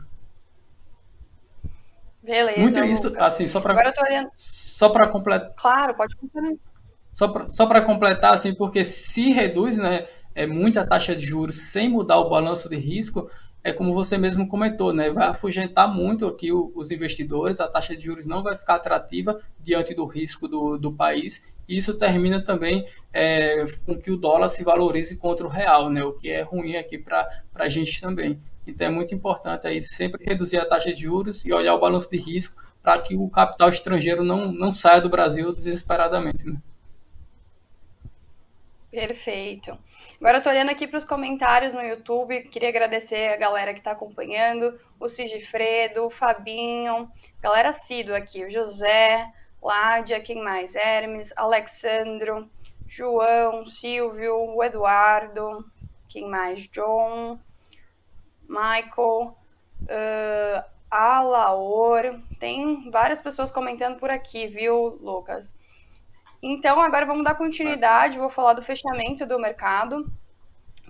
Beleza. 2.23 2.61
Muito 2.61 2.85
isso, 2.85 3.15
assim, 3.19 3.47
só 3.47 3.61
para 3.61 3.75
olhando... 3.75 4.31
só 4.35 4.89
para 4.89 5.09
completar. 5.09 5.53
Claro, 5.57 5.95
pode 5.95 6.17
completar. 6.17 6.59
Só 7.15 7.67
para 7.67 7.81
completar, 7.81 8.35
assim, 8.35 8.55
porque 8.55 8.85
se 8.85 9.31
reduz, 9.31 9.79
né, 9.79 10.07
é 10.35 10.47
muita 10.47 10.87
taxa 10.87 11.17
de 11.17 11.25
juros 11.25 11.57
sem 11.57 11.89
mudar 11.89 12.19
o 12.19 12.29
balanço 12.29 12.69
de 12.69 12.77
risco, 12.77 13.31
é 13.67 13.73
como 13.73 13.93
você 13.93 14.17
mesmo 14.17 14.47
comentou, 14.47 14.93
né, 14.93 15.11
vai 15.11 15.27
afugentar 15.27 15.93
muito 15.93 16.25
aqui 16.25 16.53
os 16.53 16.93
investidores, 16.93 17.59
a 17.59 17.67
taxa 17.67 17.97
de 17.97 18.05
juros 18.05 18.25
não 18.25 18.41
vai 18.41 18.57
ficar 18.57 18.77
atrativa 18.77 19.41
diante 19.61 19.93
do 19.93 20.07
risco 20.07 20.47
do, 20.47 20.79
do 20.79 20.93
país, 20.93 21.43
e 21.69 21.77
isso 21.77 21.95
termina 21.95 22.41
também 22.41 22.87
é, 23.13 23.65
com 23.85 23.99
que 23.99 24.13
o 24.13 24.17
dólar 24.17 24.51
se 24.51 24.63
valorize 24.63 25.17
contra 25.17 25.45
o 25.45 25.51
real, 25.51 25.91
né, 25.91 26.05
o 26.05 26.13
que 26.13 26.31
é 26.31 26.43
ruim 26.43 26.77
aqui 26.77 26.97
para 26.97 27.29
a 27.57 27.69
gente 27.69 28.01
também. 28.01 28.41
Então 28.65 28.87
é 28.87 28.91
muito 28.91 29.13
importante 29.13 29.67
aí 29.67 29.83
sempre 29.83 30.25
reduzir 30.25 30.59
a 30.59 30.65
taxa 30.65 30.93
de 30.93 31.01
juros 31.01 31.45
e 31.45 31.53
olhar 31.53 31.75
o 31.75 31.81
balanço 31.81 32.09
de 32.09 32.19
risco 32.19 32.63
para 32.81 33.01
que 33.03 33.17
o 33.17 33.29
capital 33.29 33.69
estrangeiro 33.69 34.23
não, 34.23 34.53
não 34.53 34.71
saia 34.71 35.01
do 35.01 35.09
Brasil 35.09 35.53
desesperadamente. 35.53 36.47
Né? 36.47 36.57
Perfeito. 38.97 39.79
Agora 40.19 40.39
eu 40.39 40.43
tô 40.43 40.49
olhando 40.49 40.71
aqui 40.71 40.87
para 40.87 40.97
os 40.97 41.05
comentários 41.05 41.75
no 41.75 41.83
YouTube. 41.83 42.45
Queria 42.45 42.71
agradecer 42.71 43.29
a 43.29 43.37
galera 43.37 43.75
que 43.75 43.81
está 43.81 43.91
acompanhando, 43.91 44.81
o 44.99 45.07
Sigifredo, 45.07 46.07
o 46.07 46.11
Fabinho, 46.11 47.07
galera 47.43 47.69
assídua 47.69 48.17
aqui, 48.17 48.43
o 48.43 48.51
José, 48.51 49.31
Ládia, 49.63 50.19
quem 50.19 50.43
mais? 50.43 50.75
Hermes, 50.75 51.31
Alexandro, 51.37 52.51
João, 52.87 53.67
Silvio, 53.67 54.35
o 54.35 54.65
Eduardo, 54.65 55.71
quem 56.09 56.27
mais? 56.27 56.67
John, 56.67 57.39
Michael, 58.49 59.37
uh, 59.83 60.65
Alaor, 60.91 62.19
tem 62.41 62.91
várias 62.91 63.21
pessoas 63.21 63.51
comentando 63.51 63.99
por 63.99 64.09
aqui, 64.09 64.47
viu, 64.47 64.99
Lucas? 65.03 65.55
Então, 66.43 66.81
agora 66.81 67.07
vamos 67.07 67.25
dar 67.25 67.35
continuidade, 67.35 68.19
vou 68.19 68.31
falar 68.31 68.53
do 68.53 68.63
fechamento 68.63 69.27
do 69.27 69.39
mercado. 69.39 70.11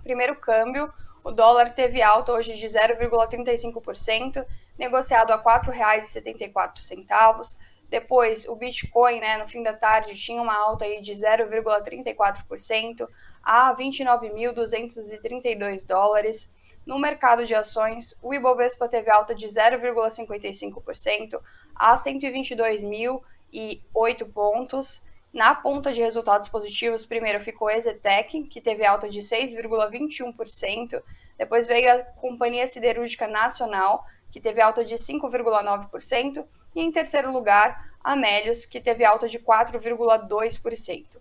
Primeiro 0.02 0.34
câmbio, 0.36 0.92
o 1.22 1.30
dólar 1.30 1.70
teve 1.70 2.02
alta 2.02 2.32
hoje 2.32 2.54
de 2.54 2.66
0,35%, 2.66 4.44
negociado 4.78 5.30
a 5.32 5.36
R$ 5.36 5.42
4,74. 5.42 7.56
Depois, 7.88 8.48
o 8.48 8.56
Bitcoin, 8.56 9.20
né, 9.20 9.38
no 9.38 9.48
fim 9.48 9.62
da 9.62 9.72
tarde, 9.72 10.14
tinha 10.14 10.42
uma 10.42 10.56
alta 10.56 10.84
aí 10.84 11.00
de 11.00 11.12
0,34% 11.12 13.08
a 13.42 13.74
29.232 13.76 15.86
dólares. 15.86 16.50
No 16.84 16.98
mercado 16.98 17.44
de 17.44 17.54
ações, 17.54 18.18
o 18.20 18.34
Ibovespa 18.34 18.88
teve 18.88 19.08
alta 19.10 19.32
de 19.34 19.46
0,55% 19.46 21.40
a 21.74 21.94
122.008 21.94 24.32
pontos. 24.32 25.02
Na 25.36 25.54
ponta 25.54 25.92
de 25.92 26.00
resultados 26.00 26.48
positivos, 26.48 27.04
primeiro 27.04 27.38
ficou 27.38 27.68
a 27.68 27.76
Ezetec, 27.76 28.44
que 28.44 28.58
teve 28.58 28.86
alta 28.86 29.06
de 29.06 29.20
6,21%. 29.20 31.02
Depois 31.36 31.66
veio 31.66 31.92
a 31.92 32.02
Companhia 32.02 32.66
Siderúrgica 32.66 33.28
Nacional, 33.28 34.02
que 34.30 34.40
teve 34.40 34.62
alta 34.62 34.82
de 34.82 34.94
5,9%. 34.94 36.42
E 36.74 36.80
em 36.80 36.90
terceiro 36.90 37.30
lugar, 37.30 37.92
a 38.02 38.16
Melius, 38.16 38.64
que 38.64 38.80
teve 38.80 39.04
alta 39.04 39.28
de 39.28 39.38
4,2%. 39.38 41.18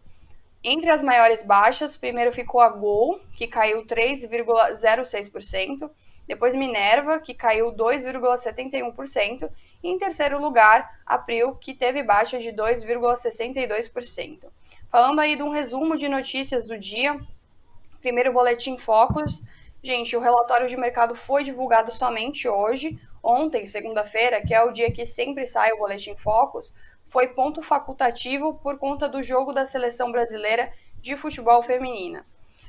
Entre 0.64 0.90
as 0.90 1.04
maiores 1.04 1.44
baixas, 1.44 1.98
primeiro 1.98 2.32
ficou 2.32 2.62
a 2.62 2.70
Gol, 2.70 3.20
que 3.36 3.48
caiu 3.48 3.86
3,06%, 3.86 5.92
depois 6.28 6.56
Minerva, 6.56 7.20
que 7.20 7.34
caiu 7.34 7.72
2,71%, 7.72 9.50
e 9.84 9.90
em 9.90 9.98
terceiro 9.98 10.42
lugar, 10.42 11.00
a 11.06 11.18
Prio, 11.18 11.56
que 11.56 11.74
teve 11.74 12.02
baixa 12.04 12.40
de 12.40 12.52
2,62%. 12.52 14.48
Falando 14.90 15.20
aí 15.20 15.36
de 15.36 15.44
um 15.44 15.50
resumo 15.50 15.96
de 15.96 16.08
notícias 16.10 16.66
do 16.66 16.78
dia, 16.78 17.20
primeiro 18.00 18.32
boletim 18.34 18.78
Focus. 18.78 19.44
Gente, 19.84 20.16
o 20.16 20.20
relatório 20.20 20.68
de 20.68 20.78
mercado 20.78 21.16
foi 21.16 21.44
divulgado 21.44 21.92
somente 21.92 22.48
hoje. 22.48 23.00
Ontem, 23.22 23.66
segunda-feira, 23.66 24.42
que 24.42 24.54
é 24.54 24.64
o 24.64 24.72
dia 24.72 24.92
que 24.92 25.06
sempre 25.06 25.46
sai 25.46 25.72
o 25.74 25.78
boletim 25.78 26.16
Focus, 26.16 26.74
foi 27.08 27.30
ponto 27.30 27.62
facultativo 27.62 28.56
por 28.56 28.78
conta 28.78 29.08
do 29.08 29.22
jogo 29.22 29.54
da 29.54 29.66
seleção 29.66 30.12
brasileira 30.12 30.72
de 31.00 31.16
futebol 31.16 31.62
feminina. 31.62 32.26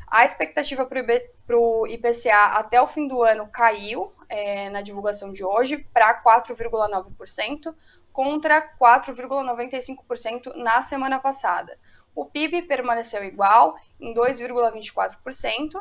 A 0.07 0.25
expectativa 0.25 0.87
para 0.87 1.59
o 1.59 1.87
IPCA 1.87 2.55
até 2.55 2.81
o 2.81 2.87
fim 2.87 3.07
do 3.09 3.23
ano 3.23 3.49
caiu 3.49 4.15
é, 4.29 4.71
na 4.71 4.81
divulgação 4.81 5.33
de 5.33 5.45
hoje 5.45 5.79
para 5.93 6.23
4,9%, 6.23 7.75
contra 8.13 8.63
4,95% 8.79 10.55
na 10.57 10.81
semana 10.81 11.19
passada. 11.19 11.77
O 12.15 12.25
PIB 12.25 12.63
permaneceu 12.63 13.25
igual, 13.25 13.77
em 14.01 14.15
2,24%. 14.15 15.73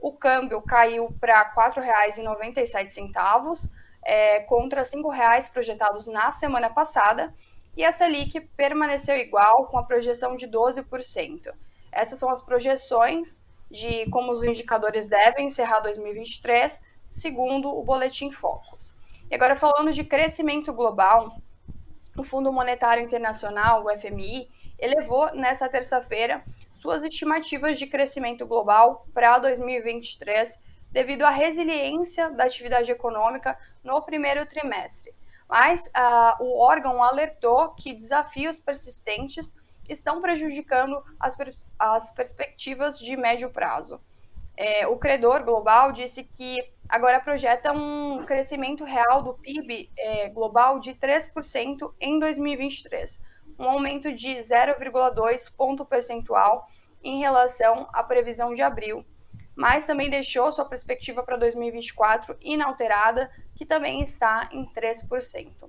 O 0.00 0.12
câmbio 0.12 0.62
caiu 0.62 1.12
para 1.20 1.42
R$ 1.42 1.50
4,97, 1.54 3.68
é, 4.04 4.40
contra 4.40 4.82
R$ 4.82 4.88
5,00 4.88 5.50
projetados 5.50 6.06
na 6.06 6.32
semana 6.32 6.70
passada 6.70 7.34
e 7.76 7.84
a 7.84 7.92
Selic 7.92 8.40
permaneceu 8.56 9.16
igual, 9.16 9.66
com 9.66 9.76
a 9.78 9.82
projeção 9.82 10.36
de 10.36 10.46
12%. 10.46 11.52
Essas 11.90 12.18
são 12.18 12.30
as 12.30 12.40
projeções 12.40 13.41
de 13.72 14.08
como 14.10 14.30
os 14.30 14.44
indicadores 14.44 15.08
devem 15.08 15.46
encerrar 15.46 15.80
2023, 15.80 16.78
segundo 17.06 17.74
o 17.74 17.82
Boletim 17.82 18.30
Focus. 18.30 18.94
E 19.30 19.34
agora, 19.34 19.56
falando 19.56 19.90
de 19.92 20.04
crescimento 20.04 20.74
global, 20.74 21.38
o 22.16 22.22
Fundo 22.22 22.52
Monetário 22.52 23.02
Internacional, 23.02 23.82
o 23.82 23.98
FMI, 23.98 24.46
elevou 24.78 25.34
nessa 25.34 25.68
terça-feira 25.70 26.44
suas 26.74 27.02
estimativas 27.02 27.78
de 27.78 27.86
crescimento 27.86 28.46
global 28.46 29.06
para 29.14 29.38
2023 29.38 30.58
devido 30.90 31.22
à 31.22 31.30
resiliência 31.30 32.28
da 32.28 32.44
atividade 32.44 32.92
econômica 32.92 33.58
no 33.82 34.02
primeiro 34.02 34.44
trimestre. 34.44 35.14
Mas 35.48 35.86
uh, 35.86 36.44
o 36.44 36.60
órgão 36.60 37.02
alertou 37.02 37.70
que 37.70 37.94
desafios 37.94 38.60
persistentes 38.60 39.54
estão 39.88 40.20
prejudicando 40.20 41.02
as, 41.18 41.36
as 41.78 42.10
perspectivas 42.10 42.98
de 42.98 43.16
médio 43.16 43.50
prazo. 43.50 44.00
É, 44.56 44.86
o 44.86 44.96
credor 44.96 45.42
global 45.44 45.92
disse 45.92 46.22
que 46.24 46.62
agora 46.88 47.20
projeta 47.20 47.72
um 47.72 48.24
crescimento 48.26 48.84
real 48.84 49.22
do 49.22 49.34
PIB 49.34 49.90
é, 49.96 50.28
global 50.28 50.78
de 50.78 50.94
3% 50.94 51.92
em 52.00 52.18
2023, 52.18 53.20
um 53.58 53.64
aumento 53.64 54.12
de 54.12 54.36
0,2 54.36 55.56
ponto 55.56 55.84
percentual 55.84 56.68
em 57.02 57.18
relação 57.18 57.88
à 57.92 58.02
previsão 58.02 58.52
de 58.54 58.62
abril, 58.62 59.04
mas 59.54 59.86
também 59.86 60.08
deixou 60.08 60.50
sua 60.52 60.64
perspectiva 60.64 61.22
para 61.22 61.36
2024 61.36 62.36
inalterada, 62.40 63.30
que 63.54 63.66
também 63.66 64.02
está 64.02 64.48
em 64.52 64.66
3%. 64.72 65.68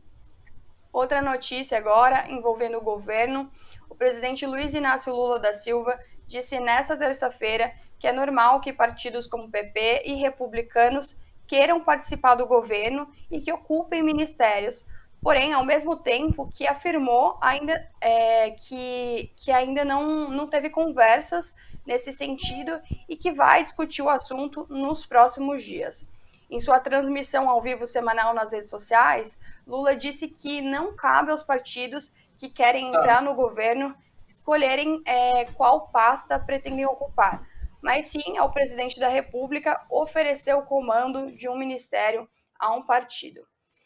Outra 0.92 1.22
notícia 1.22 1.78
agora 1.78 2.30
envolvendo 2.30 2.78
o 2.78 2.82
governo 2.82 3.52
o 3.94 3.96
presidente 3.96 4.44
Luiz 4.44 4.74
Inácio 4.74 5.14
Lula 5.14 5.38
da 5.38 5.54
Silva 5.54 6.00
disse 6.26 6.60
nesta 6.60 6.98
terça-feira 6.98 7.72
que 8.00 8.08
é 8.08 8.12
normal 8.12 8.60
que 8.60 8.74
partidos 8.74 9.28
como 9.28 9.52
PP 9.52 10.02
e 10.06 10.16
republicanos 10.16 11.16
queiram 11.46 11.80
participar 11.80 12.34
do 12.34 12.48
governo 12.48 13.08
e 13.30 13.40
que 13.40 13.54
ocupem 13.54 14.02
ministérios, 14.02 14.84
porém, 15.22 15.54
ao 15.54 15.64
mesmo 15.64 15.96
tempo 15.96 16.50
que 16.52 16.66
afirmou 16.66 17.38
ainda 17.40 17.88
é, 18.02 18.50
que, 18.52 19.32
que 19.38 19.52
ainda 19.52 19.86
não, 19.86 20.28
não 20.28 20.48
teve 20.48 20.72
conversas 20.72 21.54
nesse 21.86 22.12
sentido 22.12 22.82
e 23.08 23.16
que 23.16 23.32
vai 23.32 23.62
discutir 23.62 24.02
o 24.02 24.10
assunto 24.10 24.66
nos 24.72 25.06
próximos 25.06 25.62
dias. 25.62 26.04
Em 26.50 26.60
sua 26.60 26.80
transmissão 26.80 27.48
ao 27.48 27.62
vivo 27.62 27.86
semanal 27.86 28.34
nas 28.34 28.54
redes 28.54 28.72
sociais, 28.72 29.38
Lula 29.68 29.96
disse 29.96 30.28
que 30.28 30.62
não 30.62 30.96
cabe 30.96 31.30
aos 31.30 31.44
partidos 31.44 32.12
que 32.38 32.50
querem 32.50 32.92
tá. 32.92 33.00
entrar 33.00 33.22
no 33.22 33.34
governo 33.36 33.96
escolherem 34.28 35.02
é, 35.06 35.46
qual 35.54 35.88
pasta 35.88 36.38
pretendem 36.38 36.86
ocupar, 36.86 37.48
mas 37.82 38.08
sim 38.08 38.38
ao 38.38 38.52
presidente 38.52 39.00
da 39.00 39.08
República 39.08 39.82
oferecer 39.90 40.54
o 40.54 40.64
comando 40.64 41.32
de 41.32 41.48
um 41.48 41.58
ministério 41.58 42.28
a 42.60 42.74
um 42.74 42.84
partido. 42.84 43.42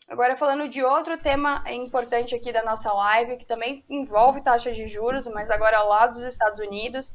Agora, 0.07 0.37
falando 0.37 0.69
de 0.69 0.81
outro 0.81 1.17
tema 1.17 1.63
importante 1.67 2.33
aqui 2.33 2.53
da 2.53 2.63
nossa 2.63 2.93
live, 2.93 3.37
que 3.37 3.45
também 3.45 3.83
envolve 3.89 4.41
taxas 4.41 4.75
de 4.75 4.87
juros, 4.87 5.27
mas 5.27 5.51
agora 5.51 5.83
lá 5.83 6.07
dos 6.07 6.23
Estados 6.23 6.59
Unidos, 6.59 7.13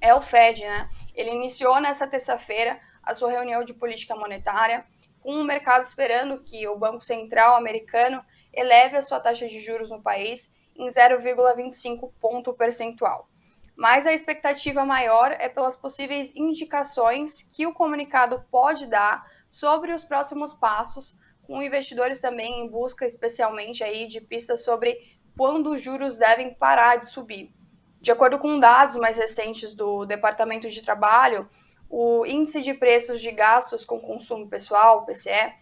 é 0.00 0.14
o 0.14 0.22
Fed, 0.22 0.64
né? 0.64 0.88
Ele 1.14 1.30
iniciou 1.30 1.80
nessa 1.80 2.06
terça-feira 2.06 2.78
a 3.02 3.12
sua 3.12 3.30
reunião 3.30 3.64
de 3.64 3.74
política 3.74 4.14
monetária, 4.14 4.86
com 5.20 5.32
o 5.32 5.44
mercado 5.44 5.82
esperando 5.82 6.38
que 6.38 6.66
o 6.68 6.78
Banco 6.78 7.00
Central 7.00 7.56
americano 7.56 8.24
eleve 8.52 8.96
a 8.96 9.02
sua 9.02 9.20
taxa 9.20 9.46
de 9.46 9.60
juros 9.60 9.90
no 9.90 10.02
país 10.02 10.52
em 10.76 10.86
0,25 10.86 12.10
ponto 12.20 12.52
percentual. 12.52 13.28
Mas 13.76 14.06
a 14.06 14.12
expectativa 14.12 14.84
maior 14.84 15.32
é 15.32 15.48
pelas 15.48 15.76
possíveis 15.76 16.34
indicações 16.34 17.42
que 17.42 17.66
o 17.66 17.72
comunicado 17.72 18.44
pode 18.50 18.86
dar 18.86 19.26
sobre 19.48 19.92
os 19.92 20.04
próximos 20.04 20.52
passos, 20.52 21.18
com 21.42 21.62
investidores 21.62 22.20
também 22.20 22.60
em 22.60 22.68
busca 22.68 23.06
especialmente 23.06 23.82
aí 23.82 24.06
de 24.06 24.20
pistas 24.20 24.64
sobre 24.64 25.18
quando 25.36 25.72
os 25.72 25.80
juros 25.80 26.16
devem 26.16 26.54
parar 26.54 26.96
de 26.96 27.06
subir. 27.06 27.52
De 28.00 28.12
acordo 28.12 28.38
com 28.38 28.58
dados 28.58 28.96
mais 28.96 29.18
recentes 29.18 29.74
do 29.74 30.06
Departamento 30.06 30.68
de 30.68 30.82
Trabalho, 30.82 31.48
o 31.88 32.24
índice 32.24 32.60
de 32.60 32.72
preços 32.72 33.20
de 33.20 33.30
gastos 33.30 33.84
com 33.84 34.00
consumo 34.00 34.48
pessoal, 34.48 35.04
PCE, 35.04 35.54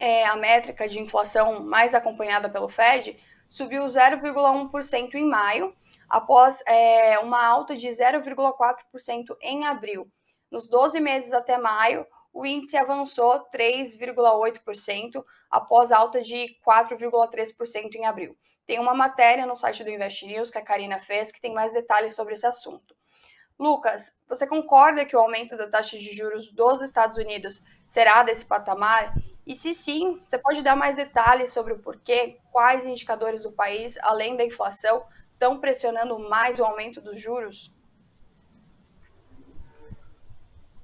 é, 0.00 0.24
a 0.24 0.34
métrica 0.34 0.88
de 0.88 0.98
inflação 0.98 1.62
mais 1.62 1.94
acompanhada 1.94 2.48
pelo 2.48 2.68
Fed, 2.68 3.16
subiu 3.48 3.84
0,1% 3.84 5.14
em 5.14 5.28
maio, 5.28 5.76
após 6.08 6.62
é, 6.66 7.18
uma 7.18 7.44
alta 7.46 7.76
de 7.76 7.88
0,4% 7.88 9.36
em 9.42 9.66
abril. 9.66 10.10
Nos 10.50 10.66
12 10.66 10.98
meses 10.98 11.32
até 11.32 11.58
maio, 11.58 12.06
o 12.32 12.46
índice 12.46 12.76
avançou 12.76 13.46
3,8%, 13.54 15.24
após 15.50 15.92
alta 15.92 16.22
de 16.22 16.56
4,3% 16.66 17.94
em 17.94 18.06
abril. 18.06 18.36
Tem 18.66 18.78
uma 18.78 18.94
matéria 18.94 19.46
no 19.46 19.56
site 19.56 19.84
do 19.84 19.90
Invest 19.90 20.26
News 20.26 20.50
que 20.50 20.58
a 20.58 20.62
Karina 20.62 20.98
fez 20.98 21.30
que 21.30 21.40
tem 21.40 21.52
mais 21.52 21.72
detalhes 21.72 22.14
sobre 22.14 22.34
esse 22.34 22.46
assunto. 22.46 22.94
Lucas, 23.58 24.10
você 24.26 24.46
concorda 24.46 25.04
que 25.04 25.14
o 25.14 25.18
aumento 25.18 25.56
da 25.56 25.68
taxa 25.68 25.98
de 25.98 26.16
juros 26.16 26.50
dos 26.50 26.80
Estados 26.80 27.18
Unidos 27.18 27.60
será 27.86 28.22
desse 28.22 28.44
patamar 28.46 29.12
e 29.46 29.54
se 29.54 29.74
sim, 29.74 30.20
você 30.28 30.38
pode 30.38 30.62
dar 30.62 30.76
mais 30.76 30.96
detalhes 30.96 31.52
sobre 31.52 31.72
o 31.72 31.78
porquê, 31.78 32.38
quais 32.52 32.86
indicadores 32.86 33.42
do 33.42 33.52
país, 33.52 33.96
além 34.02 34.36
da 34.36 34.44
inflação, 34.44 35.02
estão 35.32 35.58
pressionando 35.58 36.18
mais 36.18 36.58
o 36.58 36.64
aumento 36.64 37.00
dos 37.00 37.20
juros? 37.20 37.72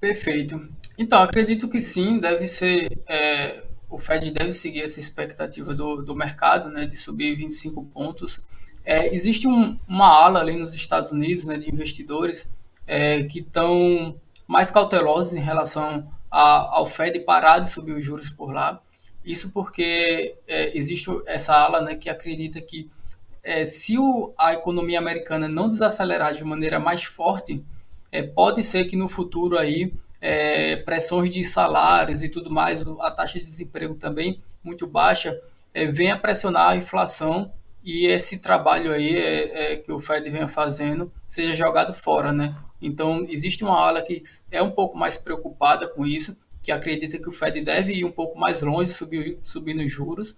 Perfeito. 0.01 0.69
Então, 0.99 1.23
acredito 1.23 1.69
que 1.69 1.81
sim, 1.81 2.19
deve 2.19 2.47
ser. 2.47 2.99
É, 3.07 3.65
o 3.89 3.99
Fed 3.99 4.31
deve 4.31 4.53
seguir 4.53 4.83
essa 4.83 4.99
expectativa 4.99 5.75
do, 5.75 6.03
do 6.03 6.15
mercado, 6.15 6.71
né, 6.71 6.87
de 6.87 6.97
subir 6.97 7.35
25 7.37 7.85
pontos. 7.85 8.43
É, 8.85 9.15
existe 9.15 9.47
um, 9.47 9.79
uma 9.87 10.09
ala 10.09 10.41
ali 10.41 10.57
nos 10.57 10.75
Estados 10.75 11.11
Unidos, 11.11 11.45
né, 11.45 11.57
de 11.57 11.71
investidores 11.71 12.53
é, 12.87 13.25
que 13.25 13.41
estão 13.41 14.19
mais 14.47 14.71
cautelosos 14.71 15.35
em 15.35 15.41
relação 15.41 16.09
a, 16.37 16.77
ao 16.77 16.85
Fed 16.85 17.19
parar 17.21 17.61
de 17.61 17.71
subir 17.71 17.95
os 17.95 18.05
juros 18.05 18.29
por 18.29 18.53
lá. 18.53 18.83
Isso 19.25 19.51
porque 19.51 20.37
é, 20.47 20.77
existe 20.77 21.11
essa 21.27 21.55
ala 21.55 21.81
né, 21.81 21.95
que 21.95 22.11
acredita 22.11 22.61
que 22.61 22.91
é, 23.43 23.65
se 23.65 23.99
o, 23.99 24.35
a 24.37 24.53
economia 24.53 24.99
americana 24.99 25.49
não 25.49 25.67
desacelerar 25.67 26.35
de 26.35 26.45
maneira 26.45 26.79
mais 26.79 27.05
forte, 27.05 27.65
é, 28.13 28.23
pode 28.23 28.63
ser 28.63 28.85
que 28.85 28.97
no 28.97 29.09
futuro 29.09 29.57
aí 29.57 29.95
é, 30.21 30.77
pressões 30.77 31.31
de 31.31 31.43
salários 31.43 32.23
e 32.23 32.29
tudo 32.29 32.51
mais, 32.51 32.85
a 33.01 33.11
taxa 33.11 33.39
de 33.39 33.45
desemprego 33.47 33.95
também 33.95 34.43
muito 34.63 34.87
baixa, 34.87 35.41
é, 35.73 35.87
venha 35.87 36.19
pressionar 36.19 36.69
a 36.69 36.77
inflação 36.77 37.51
e 37.87 38.09
esse 38.09 38.41
trabalho 38.41 38.93
aí 38.93 39.17
é, 39.17 39.75
é, 39.75 39.77
que 39.77 39.93
o 39.93 40.01
Fed 40.01 40.29
venha 40.29 40.49
fazendo 40.49 41.13
seja 41.25 41.53
jogado 41.53 41.95
fora, 41.95 42.33
né? 42.33 42.57
Então, 42.83 43.25
existe 43.29 43.63
uma 43.63 43.79
ala 43.79 44.03
que 44.03 44.21
é 44.51 44.61
um 44.61 44.73
pouco 44.73 44.99
mais 44.99 45.17
preocupada 45.17 45.87
com 45.87 46.05
isso, 46.05 46.37
que 46.61 46.73
acredita 46.73 47.17
que 47.17 47.29
o 47.29 47.33
Fed 47.33 47.61
deve 47.61 47.93
ir 47.93 48.05
um 48.05 48.11
pouco 48.11 48.37
mais 48.37 48.61
longe, 48.61 48.91
subir, 48.93 49.39
subir 49.41 49.73
nos 49.73 49.91
juros, 49.91 50.37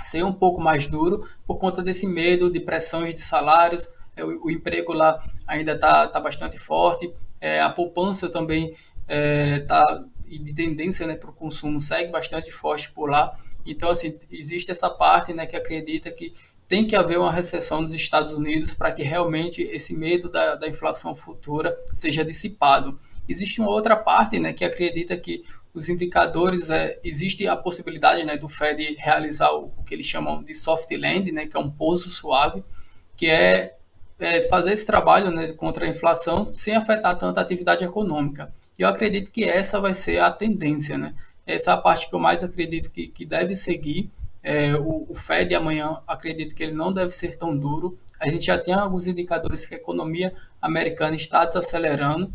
ser 0.00 0.24
um 0.24 0.32
pouco 0.32 0.60
mais 0.60 0.86
duro, 0.86 1.28
por 1.44 1.58
conta 1.58 1.82
desse 1.82 2.06
medo 2.06 2.48
de 2.48 2.60
pressões 2.60 3.14
de 3.14 3.20
salários, 3.20 3.88
é, 4.14 4.24
o, 4.24 4.44
o 4.44 4.50
emprego 4.50 4.92
lá 4.92 5.20
ainda 5.44 5.72
está 5.72 6.06
tá 6.06 6.20
bastante 6.20 6.56
forte, 6.56 7.12
é, 7.40 7.60
a 7.60 7.68
poupança 7.68 8.28
também 8.28 8.76
está 9.08 10.04
é, 10.30 10.38
de 10.38 10.54
tendência 10.54 11.04
né, 11.04 11.16
para 11.16 11.30
o 11.30 11.32
consumo 11.32 11.80
segue 11.80 12.12
bastante 12.12 12.52
forte 12.52 12.92
por 12.92 13.10
lá. 13.10 13.36
Então, 13.66 13.90
assim, 13.90 14.16
existe 14.30 14.70
essa 14.70 14.88
parte 14.88 15.34
né, 15.34 15.46
que 15.46 15.56
acredita 15.56 16.12
que 16.12 16.32
tem 16.68 16.86
que 16.86 16.96
haver 16.96 17.18
uma 17.18 17.32
recessão 17.32 17.80
nos 17.80 17.94
Estados 17.94 18.32
Unidos 18.32 18.74
para 18.74 18.92
que 18.92 19.02
realmente 19.02 19.62
esse 19.62 19.94
medo 19.94 20.28
da, 20.28 20.56
da, 20.56 20.68
inflação 20.68 21.14
futura 21.14 21.76
seja 21.92 22.24
dissipado. 22.24 22.98
Existe 23.28 23.60
uma 23.60 23.70
outra 23.70 23.96
parte 23.96 24.38
né, 24.38 24.52
que 24.52 24.64
acredita 24.64 25.16
que 25.16 25.44
os 25.72 25.88
indicadores, 25.88 26.70
é, 26.70 26.98
existe 27.04 27.46
a 27.46 27.54
possibilidade 27.54 28.24
né, 28.24 28.36
do 28.36 28.48
Fed 28.48 28.96
realizar 28.98 29.52
o, 29.52 29.72
o, 29.76 29.84
que 29.84 29.94
eles 29.94 30.06
chamam 30.06 30.42
de 30.42 30.54
soft 30.54 30.90
landing, 30.90 31.32
né, 31.32 31.46
que 31.46 31.56
é 31.56 31.60
um 31.60 31.70
pouso 31.70 32.08
suave, 32.08 32.64
que 33.16 33.26
é, 33.26 33.76
é 34.18 34.40
fazer 34.42 34.72
esse 34.72 34.86
trabalho 34.86 35.30
né, 35.30 35.52
contra 35.52 35.84
a 35.84 35.88
inflação 35.88 36.52
sem 36.52 36.74
afetar 36.74 37.16
tanto 37.16 37.38
a 37.38 37.42
atividade 37.42 37.84
econômica. 37.84 38.52
E 38.78 38.82
eu 38.82 38.88
acredito 38.88 39.30
que 39.30 39.44
essa 39.44 39.80
vai 39.80 39.94
ser 39.94 40.18
a 40.18 40.30
tendência. 40.30 40.98
Né? 40.98 41.14
Essa 41.46 41.70
é 41.70 41.74
a 41.74 41.76
parte 41.76 42.08
que 42.08 42.14
eu 42.14 42.18
mais 42.18 42.42
acredito 42.42 42.90
que, 42.90 43.08
que 43.08 43.24
deve 43.24 43.54
seguir 43.54 44.10
é, 44.46 44.76
o, 44.76 45.06
o, 45.08 45.14
Fed 45.16 45.52
amanhã 45.56 45.98
acredito 46.06 46.54
que 46.54 46.62
ele 46.62 46.72
não 46.72 46.92
deve 46.92 47.10
ser 47.10 47.36
tão 47.36 47.58
duro. 47.58 47.98
A 48.20 48.28
gente 48.28 48.46
já 48.46 48.56
tem 48.56 48.72
alguns 48.72 49.08
indicadores 49.08 49.66
que 49.66 49.74
a 49.74 49.76
economia 49.76 50.32
americana 50.62 51.16
está 51.16 51.44
desacelerando. 51.44 52.32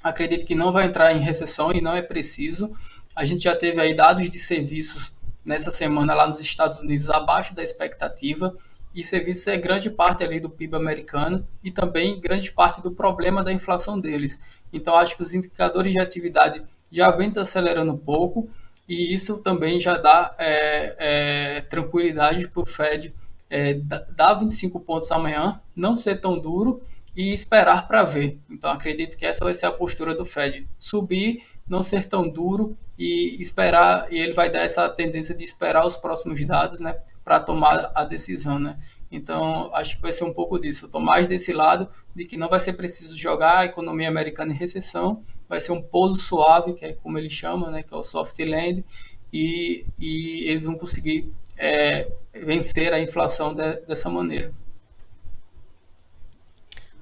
Acredito 0.00 0.46
que 0.46 0.54
não 0.54 0.70
vai 0.70 0.86
entrar 0.86 1.12
em 1.12 1.18
recessão 1.18 1.72
e 1.72 1.80
não 1.80 1.92
é 1.92 2.02
preciso. 2.02 2.70
A 3.16 3.24
gente 3.24 3.42
já 3.42 3.56
teve 3.56 3.80
aí 3.80 3.92
dados 3.96 4.30
de 4.30 4.38
serviços 4.38 5.12
nessa 5.44 5.72
semana 5.72 6.14
lá 6.14 6.24
nos 6.24 6.38
Estados 6.38 6.78
Unidos 6.78 7.10
abaixo 7.10 7.52
da 7.52 7.64
expectativa. 7.64 8.56
E 8.94 9.02
serviços 9.02 9.48
é 9.48 9.56
grande 9.56 9.90
parte 9.90 10.22
ali 10.22 10.38
do 10.38 10.48
PIB 10.48 10.76
americano 10.76 11.44
e 11.64 11.72
também 11.72 12.20
grande 12.20 12.52
parte 12.52 12.80
do 12.80 12.92
problema 12.92 13.42
da 13.42 13.52
inflação 13.52 13.98
deles. 13.98 14.38
Então 14.72 14.94
acho 14.94 15.16
que 15.16 15.22
os 15.24 15.34
indicadores 15.34 15.92
de 15.92 15.98
atividade 15.98 16.62
já 16.92 17.10
vêm 17.10 17.28
desacelerando 17.28 17.92
um 17.92 17.98
pouco 17.98 18.48
e 18.90 19.14
isso 19.14 19.38
também 19.38 19.78
já 19.78 19.96
dá 19.96 20.34
é, 20.36 20.96
é, 20.98 21.60
tranquilidade 21.60 22.48
para 22.48 22.60
o 22.60 22.66
Fed 22.66 23.14
é, 23.48 23.74
dar 23.74 24.34
25 24.34 24.80
pontos 24.80 25.12
amanhã, 25.12 25.60
não 25.76 25.94
ser 25.94 26.20
tão 26.20 26.36
duro 26.36 26.82
e 27.14 27.32
esperar 27.32 27.86
para 27.86 28.02
ver. 28.02 28.40
Então 28.50 28.68
acredito 28.68 29.16
que 29.16 29.24
essa 29.24 29.44
vai 29.44 29.54
ser 29.54 29.66
a 29.66 29.72
postura 29.72 30.12
do 30.12 30.26
Fed: 30.26 30.68
subir 30.76 31.44
não 31.68 31.84
ser 31.84 32.06
tão 32.06 32.28
duro 32.28 32.76
e 32.98 33.40
esperar, 33.40 34.12
e 34.12 34.18
ele 34.18 34.32
vai 34.32 34.50
dar 34.50 34.62
essa 34.62 34.88
tendência 34.88 35.36
de 35.36 35.44
esperar 35.44 35.86
os 35.86 35.96
próximos 35.96 36.44
dados, 36.44 36.80
né, 36.80 36.98
para 37.24 37.38
tomar 37.38 37.92
a 37.94 38.04
decisão, 38.04 38.58
né. 38.58 38.76
Então, 39.10 39.70
acho 39.72 39.96
que 39.96 40.02
vai 40.02 40.12
ser 40.12 40.24
um 40.24 40.32
pouco 40.32 40.58
disso. 40.58 40.90
Eu 40.92 41.00
mais 41.00 41.28
desse 41.28 41.52
lado 41.52 41.88
de 42.14 42.24
que 42.24 42.36
não 42.36 42.48
vai 42.48 42.58
ser 42.58 42.72
preciso 42.72 43.16
jogar 43.16 43.58
a 43.58 43.64
economia 43.64 44.08
americana 44.08 44.52
em 44.52 44.56
recessão, 44.56 45.22
vai 45.50 45.58
ser 45.58 45.72
um 45.72 45.82
pouso 45.82 46.14
suave, 46.14 46.74
que 46.74 46.84
é 46.84 46.92
como 46.92 47.18
eles 47.18 47.32
chamam, 47.32 47.72
né, 47.72 47.82
que 47.82 47.92
é 47.92 47.96
o 47.96 48.04
soft 48.04 48.38
land, 48.38 48.84
e, 49.32 49.84
e 49.98 50.48
eles 50.48 50.62
vão 50.62 50.78
conseguir 50.78 51.28
é, 51.58 52.08
vencer 52.32 52.94
a 52.94 53.00
inflação 53.00 53.52
de, 53.52 53.80
dessa 53.80 54.08
maneira. 54.08 54.54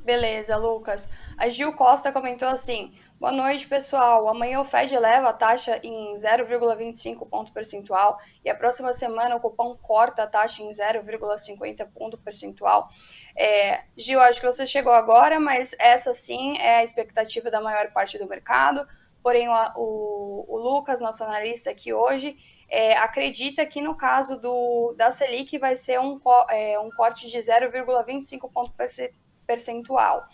Beleza, 0.02 0.56
Lucas. 0.56 1.06
A 1.36 1.50
Gil 1.50 1.74
Costa 1.74 2.10
comentou 2.10 2.48
assim: 2.48 2.94
Boa 3.20 3.32
noite, 3.32 3.66
pessoal. 3.66 4.28
Amanhã 4.28 4.60
o 4.60 4.64
Fed 4.64 4.94
eleva 4.94 5.30
a 5.30 5.32
taxa 5.32 5.80
em 5.82 6.14
0,25 6.14 7.28
ponto 7.28 7.52
percentual 7.52 8.16
e 8.44 8.48
a 8.48 8.54
próxima 8.54 8.92
semana 8.92 9.34
o 9.34 9.40
Copom 9.40 9.76
corta 9.76 10.22
a 10.22 10.26
taxa 10.28 10.62
em 10.62 10.70
0,50 10.70 11.84
ponto 11.92 12.16
percentual. 12.16 12.88
É, 13.36 13.82
Gil, 13.96 14.20
acho 14.20 14.38
que 14.40 14.46
você 14.46 14.64
chegou 14.64 14.92
agora, 14.92 15.40
mas 15.40 15.74
essa 15.80 16.14
sim 16.14 16.58
é 16.58 16.76
a 16.76 16.84
expectativa 16.84 17.50
da 17.50 17.60
maior 17.60 17.90
parte 17.90 18.16
do 18.18 18.28
mercado. 18.28 18.86
Porém, 19.20 19.48
o, 19.48 20.44
o, 20.46 20.56
Lucas, 20.56 21.00
nosso 21.00 21.24
analista 21.24 21.70
aqui 21.70 21.92
hoje, 21.92 22.36
é, 22.68 22.96
acredita 22.96 23.66
que 23.66 23.82
no 23.82 23.96
caso 23.96 24.40
do, 24.40 24.94
da 24.96 25.10
Selic 25.10 25.58
vai 25.58 25.74
ser 25.74 25.98
um, 25.98 26.20
é, 26.50 26.78
um 26.78 26.88
corte 26.90 27.28
de 27.28 27.36
0,25 27.36 28.48
ponto 28.52 28.72
percentual. 29.44 30.28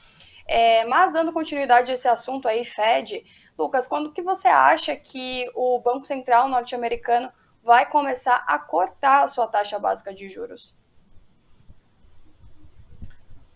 É, 0.47 0.85
mas 0.85 1.13
dando 1.13 1.33
continuidade 1.33 1.91
a 1.91 1.95
esse 1.95 2.07
assunto 2.07 2.47
aí, 2.47 2.65
Fed, 2.65 3.25
Lucas, 3.59 3.89
quando 3.89 4.13
que 4.13 4.23
você 4.23 4.49
acha 4.49 4.95
que 4.95 5.51
o 5.55 5.81
Banco 5.81 6.05
Central 6.05 6.49
norte-americano 6.49 7.31
vai 7.63 7.89
começar 7.89 8.45
a 8.47 8.59
cortar 8.59 9.23
a 9.23 9.27
sua 9.27 9.47
taxa 9.47 9.79
básica 9.79 10.13
de 10.13 10.29
juros? 10.29 10.77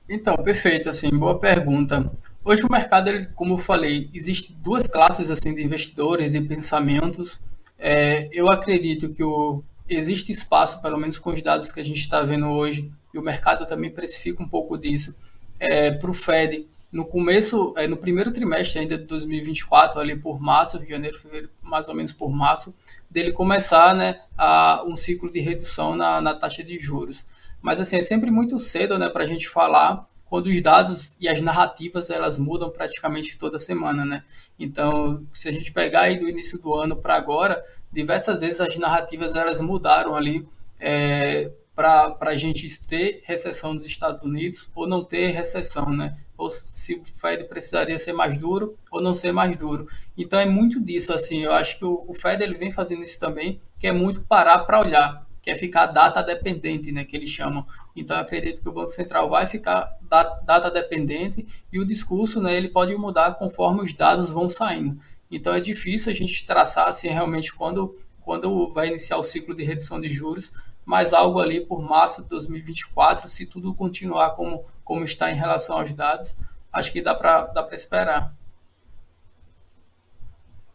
Então, 0.08 0.34
perfeito, 0.36 0.88
assim, 0.88 1.10
boa 1.10 1.38
pergunta. 1.38 2.10
Hoje 2.42 2.64
o 2.64 2.72
mercado, 2.72 3.08
ele, 3.08 3.26
como 3.26 3.54
eu 3.54 3.58
falei, 3.58 4.08
existe 4.14 4.54
duas 4.54 4.86
classes 4.86 5.28
assim 5.28 5.54
de 5.54 5.62
investidores, 5.62 6.32
de 6.32 6.40
pensamentos. 6.40 7.38
É, 7.78 8.30
eu 8.32 8.50
acredito 8.50 9.12
que 9.12 9.22
o, 9.22 9.62
existe 9.86 10.32
espaço, 10.32 10.80
pelo 10.80 10.96
menos 10.96 11.18
com 11.18 11.30
os 11.30 11.42
dados 11.42 11.70
que 11.70 11.80
a 11.80 11.84
gente 11.84 12.00
está 12.00 12.22
vendo 12.22 12.46
hoje, 12.46 12.90
e 13.12 13.18
o 13.18 13.22
mercado 13.22 13.66
também 13.66 13.90
precifica 13.90 14.42
um 14.42 14.48
pouco 14.48 14.78
disso, 14.78 15.14
é, 15.60 15.90
para 15.90 16.10
o 16.10 16.14
Fed 16.14 16.66
no 16.90 17.04
começo, 17.04 17.74
é, 17.76 17.86
no 17.86 17.96
primeiro 17.96 18.32
trimestre 18.32 18.80
ainda 18.80 18.96
de 18.96 19.04
2024, 19.04 20.00
ali 20.00 20.16
por 20.16 20.40
março, 20.40 20.82
janeiro, 20.88 21.18
fevereiro, 21.18 21.50
mais 21.62 21.88
ou 21.88 21.94
menos 21.94 22.12
por 22.12 22.30
março, 22.30 22.74
dele 23.10 23.32
começar 23.32 23.94
né, 23.94 24.20
a, 24.36 24.82
um 24.86 24.96
ciclo 24.96 25.30
de 25.30 25.40
redução 25.40 25.94
na, 25.94 26.20
na 26.20 26.34
taxa 26.34 26.64
de 26.64 26.78
juros. 26.78 27.26
Mas 27.60 27.80
assim, 27.80 27.96
é 27.96 28.02
sempre 28.02 28.30
muito 28.30 28.58
cedo 28.58 28.98
né, 28.98 29.08
para 29.08 29.24
a 29.24 29.26
gente 29.26 29.48
falar 29.48 30.08
quando 30.24 30.46
os 30.46 30.60
dados 30.60 31.16
e 31.20 31.28
as 31.28 31.40
narrativas 31.40 32.10
elas 32.10 32.38
mudam 32.38 32.70
praticamente 32.70 33.38
toda 33.38 33.58
semana, 33.58 34.04
né? 34.04 34.24
Então, 34.58 35.26
se 35.32 35.48
a 35.48 35.52
gente 35.52 35.72
pegar 35.72 36.02
aí 36.02 36.18
do 36.18 36.28
início 36.28 36.60
do 36.60 36.74
ano 36.74 36.96
para 36.96 37.16
agora, 37.16 37.64
diversas 37.90 38.40
vezes 38.40 38.60
as 38.60 38.76
narrativas 38.76 39.34
elas 39.34 39.60
mudaram 39.60 40.14
ali 40.14 40.46
é, 40.78 41.50
para 41.74 42.16
a 42.20 42.34
gente 42.34 42.68
ter 42.86 43.22
recessão 43.24 43.72
nos 43.72 43.86
Estados 43.86 44.22
Unidos 44.22 44.70
ou 44.74 44.86
não 44.86 45.02
ter 45.02 45.30
recessão, 45.30 45.90
né? 45.90 46.18
Ou 46.38 46.50
se 46.50 46.94
o 46.94 47.04
Fed 47.04 47.44
precisaria 47.44 47.98
ser 47.98 48.12
mais 48.12 48.38
duro 48.38 48.78
ou 48.90 49.00
não 49.00 49.12
ser 49.12 49.32
mais 49.32 49.56
duro. 49.56 49.88
Então 50.16 50.38
é 50.38 50.46
muito 50.46 50.80
disso, 50.80 51.12
assim. 51.12 51.42
Eu 51.42 51.52
acho 51.52 51.78
que 51.78 51.84
o, 51.84 52.04
o 52.06 52.14
Fed 52.14 52.42
ele 52.42 52.54
vem 52.54 52.72
fazendo 52.72 53.02
isso 53.02 53.18
também, 53.18 53.60
que 53.78 53.88
é 53.88 53.92
muito 53.92 54.22
parar 54.22 54.60
para 54.60 54.80
olhar, 54.80 55.26
que 55.42 55.50
é 55.50 55.56
ficar 55.56 55.86
data 55.86 56.22
dependente, 56.22 56.92
né? 56.92 57.04
Que 57.04 57.16
eles 57.16 57.28
chamam. 57.28 57.66
Então 57.96 58.16
eu 58.16 58.22
acredito 58.22 58.62
que 58.62 58.68
o 58.68 58.72
Banco 58.72 58.90
Central 58.90 59.28
vai 59.28 59.46
ficar 59.46 59.98
data 60.46 60.70
dependente 60.70 61.44
e 61.72 61.80
o 61.80 61.84
discurso, 61.84 62.40
né? 62.40 62.56
Ele 62.56 62.68
pode 62.68 62.94
mudar 62.94 63.34
conforme 63.34 63.82
os 63.82 63.92
dados 63.92 64.32
vão 64.32 64.48
saindo. 64.48 64.98
Então 65.28 65.52
é 65.52 65.60
difícil 65.60 66.12
a 66.12 66.14
gente 66.14 66.46
traçar 66.46 66.88
assim 66.88 67.08
realmente 67.08 67.52
quando 67.52 67.94
quando 68.28 68.70
vai 68.74 68.88
iniciar 68.88 69.16
o 69.16 69.22
ciclo 69.22 69.54
de 69.54 69.64
redução 69.64 69.98
de 69.98 70.10
juros, 70.10 70.52
mas 70.84 71.14
algo 71.14 71.40
ali 71.40 71.60
por 71.64 71.82
março 71.82 72.22
de 72.22 72.28
2024, 72.28 73.26
se 73.26 73.46
tudo 73.46 73.74
continuar 73.74 74.30
como, 74.30 74.66
como 74.88 75.04
está 75.04 75.30
em 75.30 75.34
relação 75.34 75.76
aos 75.76 75.92
dados, 75.92 76.34
acho 76.72 76.90
que 76.90 77.02
dá 77.02 77.14
para 77.14 77.42
dá 77.48 77.68
esperar. 77.72 78.32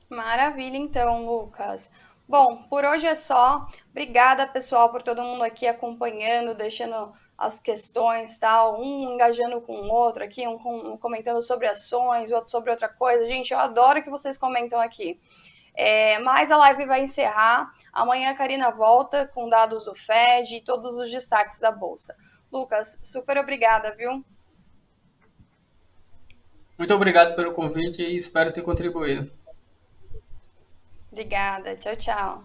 Maravilha, 0.08 0.78
então, 0.78 1.26
Lucas. 1.26 1.91
Bom, 2.30 2.62
por 2.69 2.86
hoje 2.86 3.08
é 3.08 3.15
só. 3.15 3.67
Obrigada, 3.89 4.45
pessoal, 4.45 4.91
por 4.91 5.02
todo 5.02 5.23
mundo 5.23 5.43
aqui 5.43 5.65
acompanhando, 5.65 6.54
deixando 6.54 7.12
as 7.36 7.60
questões, 7.60 8.38
tal, 8.38 8.80
um 8.80 9.15
engajando 9.15 9.60
com 9.60 9.73
o 9.73 9.91
outro 9.91 10.23
aqui, 10.23 10.47
um 10.47 10.95
comentando 10.97 11.41
sobre 11.41 11.65
ações, 11.65 12.32
outro 12.32 12.52
sobre 12.52 12.69
outra 12.69 12.88
coisa. 12.88 13.28
Gente, 13.28 13.52
eu 13.52 13.58
adoro 13.58 14.04
que 14.04 14.12
vocês 14.12 14.38
comentam 14.38 14.80
aqui. 14.80 15.19
É, 15.76 16.19
mas 16.19 16.52
a 16.52 16.58
live 16.58 16.86
vai 16.86 17.02
encerrar. 17.02 17.73
Amanhã 17.91 18.30
a 18.30 18.36
Karina 18.36 18.69
volta 18.69 19.28
com 19.34 19.49
dados 19.49 19.86
do 19.86 19.95
FED 19.95 20.58
e 20.58 20.62
todos 20.62 20.99
os 20.99 21.10
destaques 21.10 21.58
da 21.58 21.71
Bolsa. 21.71 22.15
Lucas, 22.54 23.00
super 23.02 23.36
obrigada, 23.39 23.96
viu? 23.96 24.24
Muito 26.78 26.94
obrigado 26.94 27.36
pelo 27.36 27.52
convite 27.52 28.04
e 28.04 28.16
espero 28.16 28.54
ter 28.54 28.62
contribuído. 28.62 29.32
Obrigada. 31.12 31.76
Tchau, 31.76 31.96
tchau. 31.96 32.44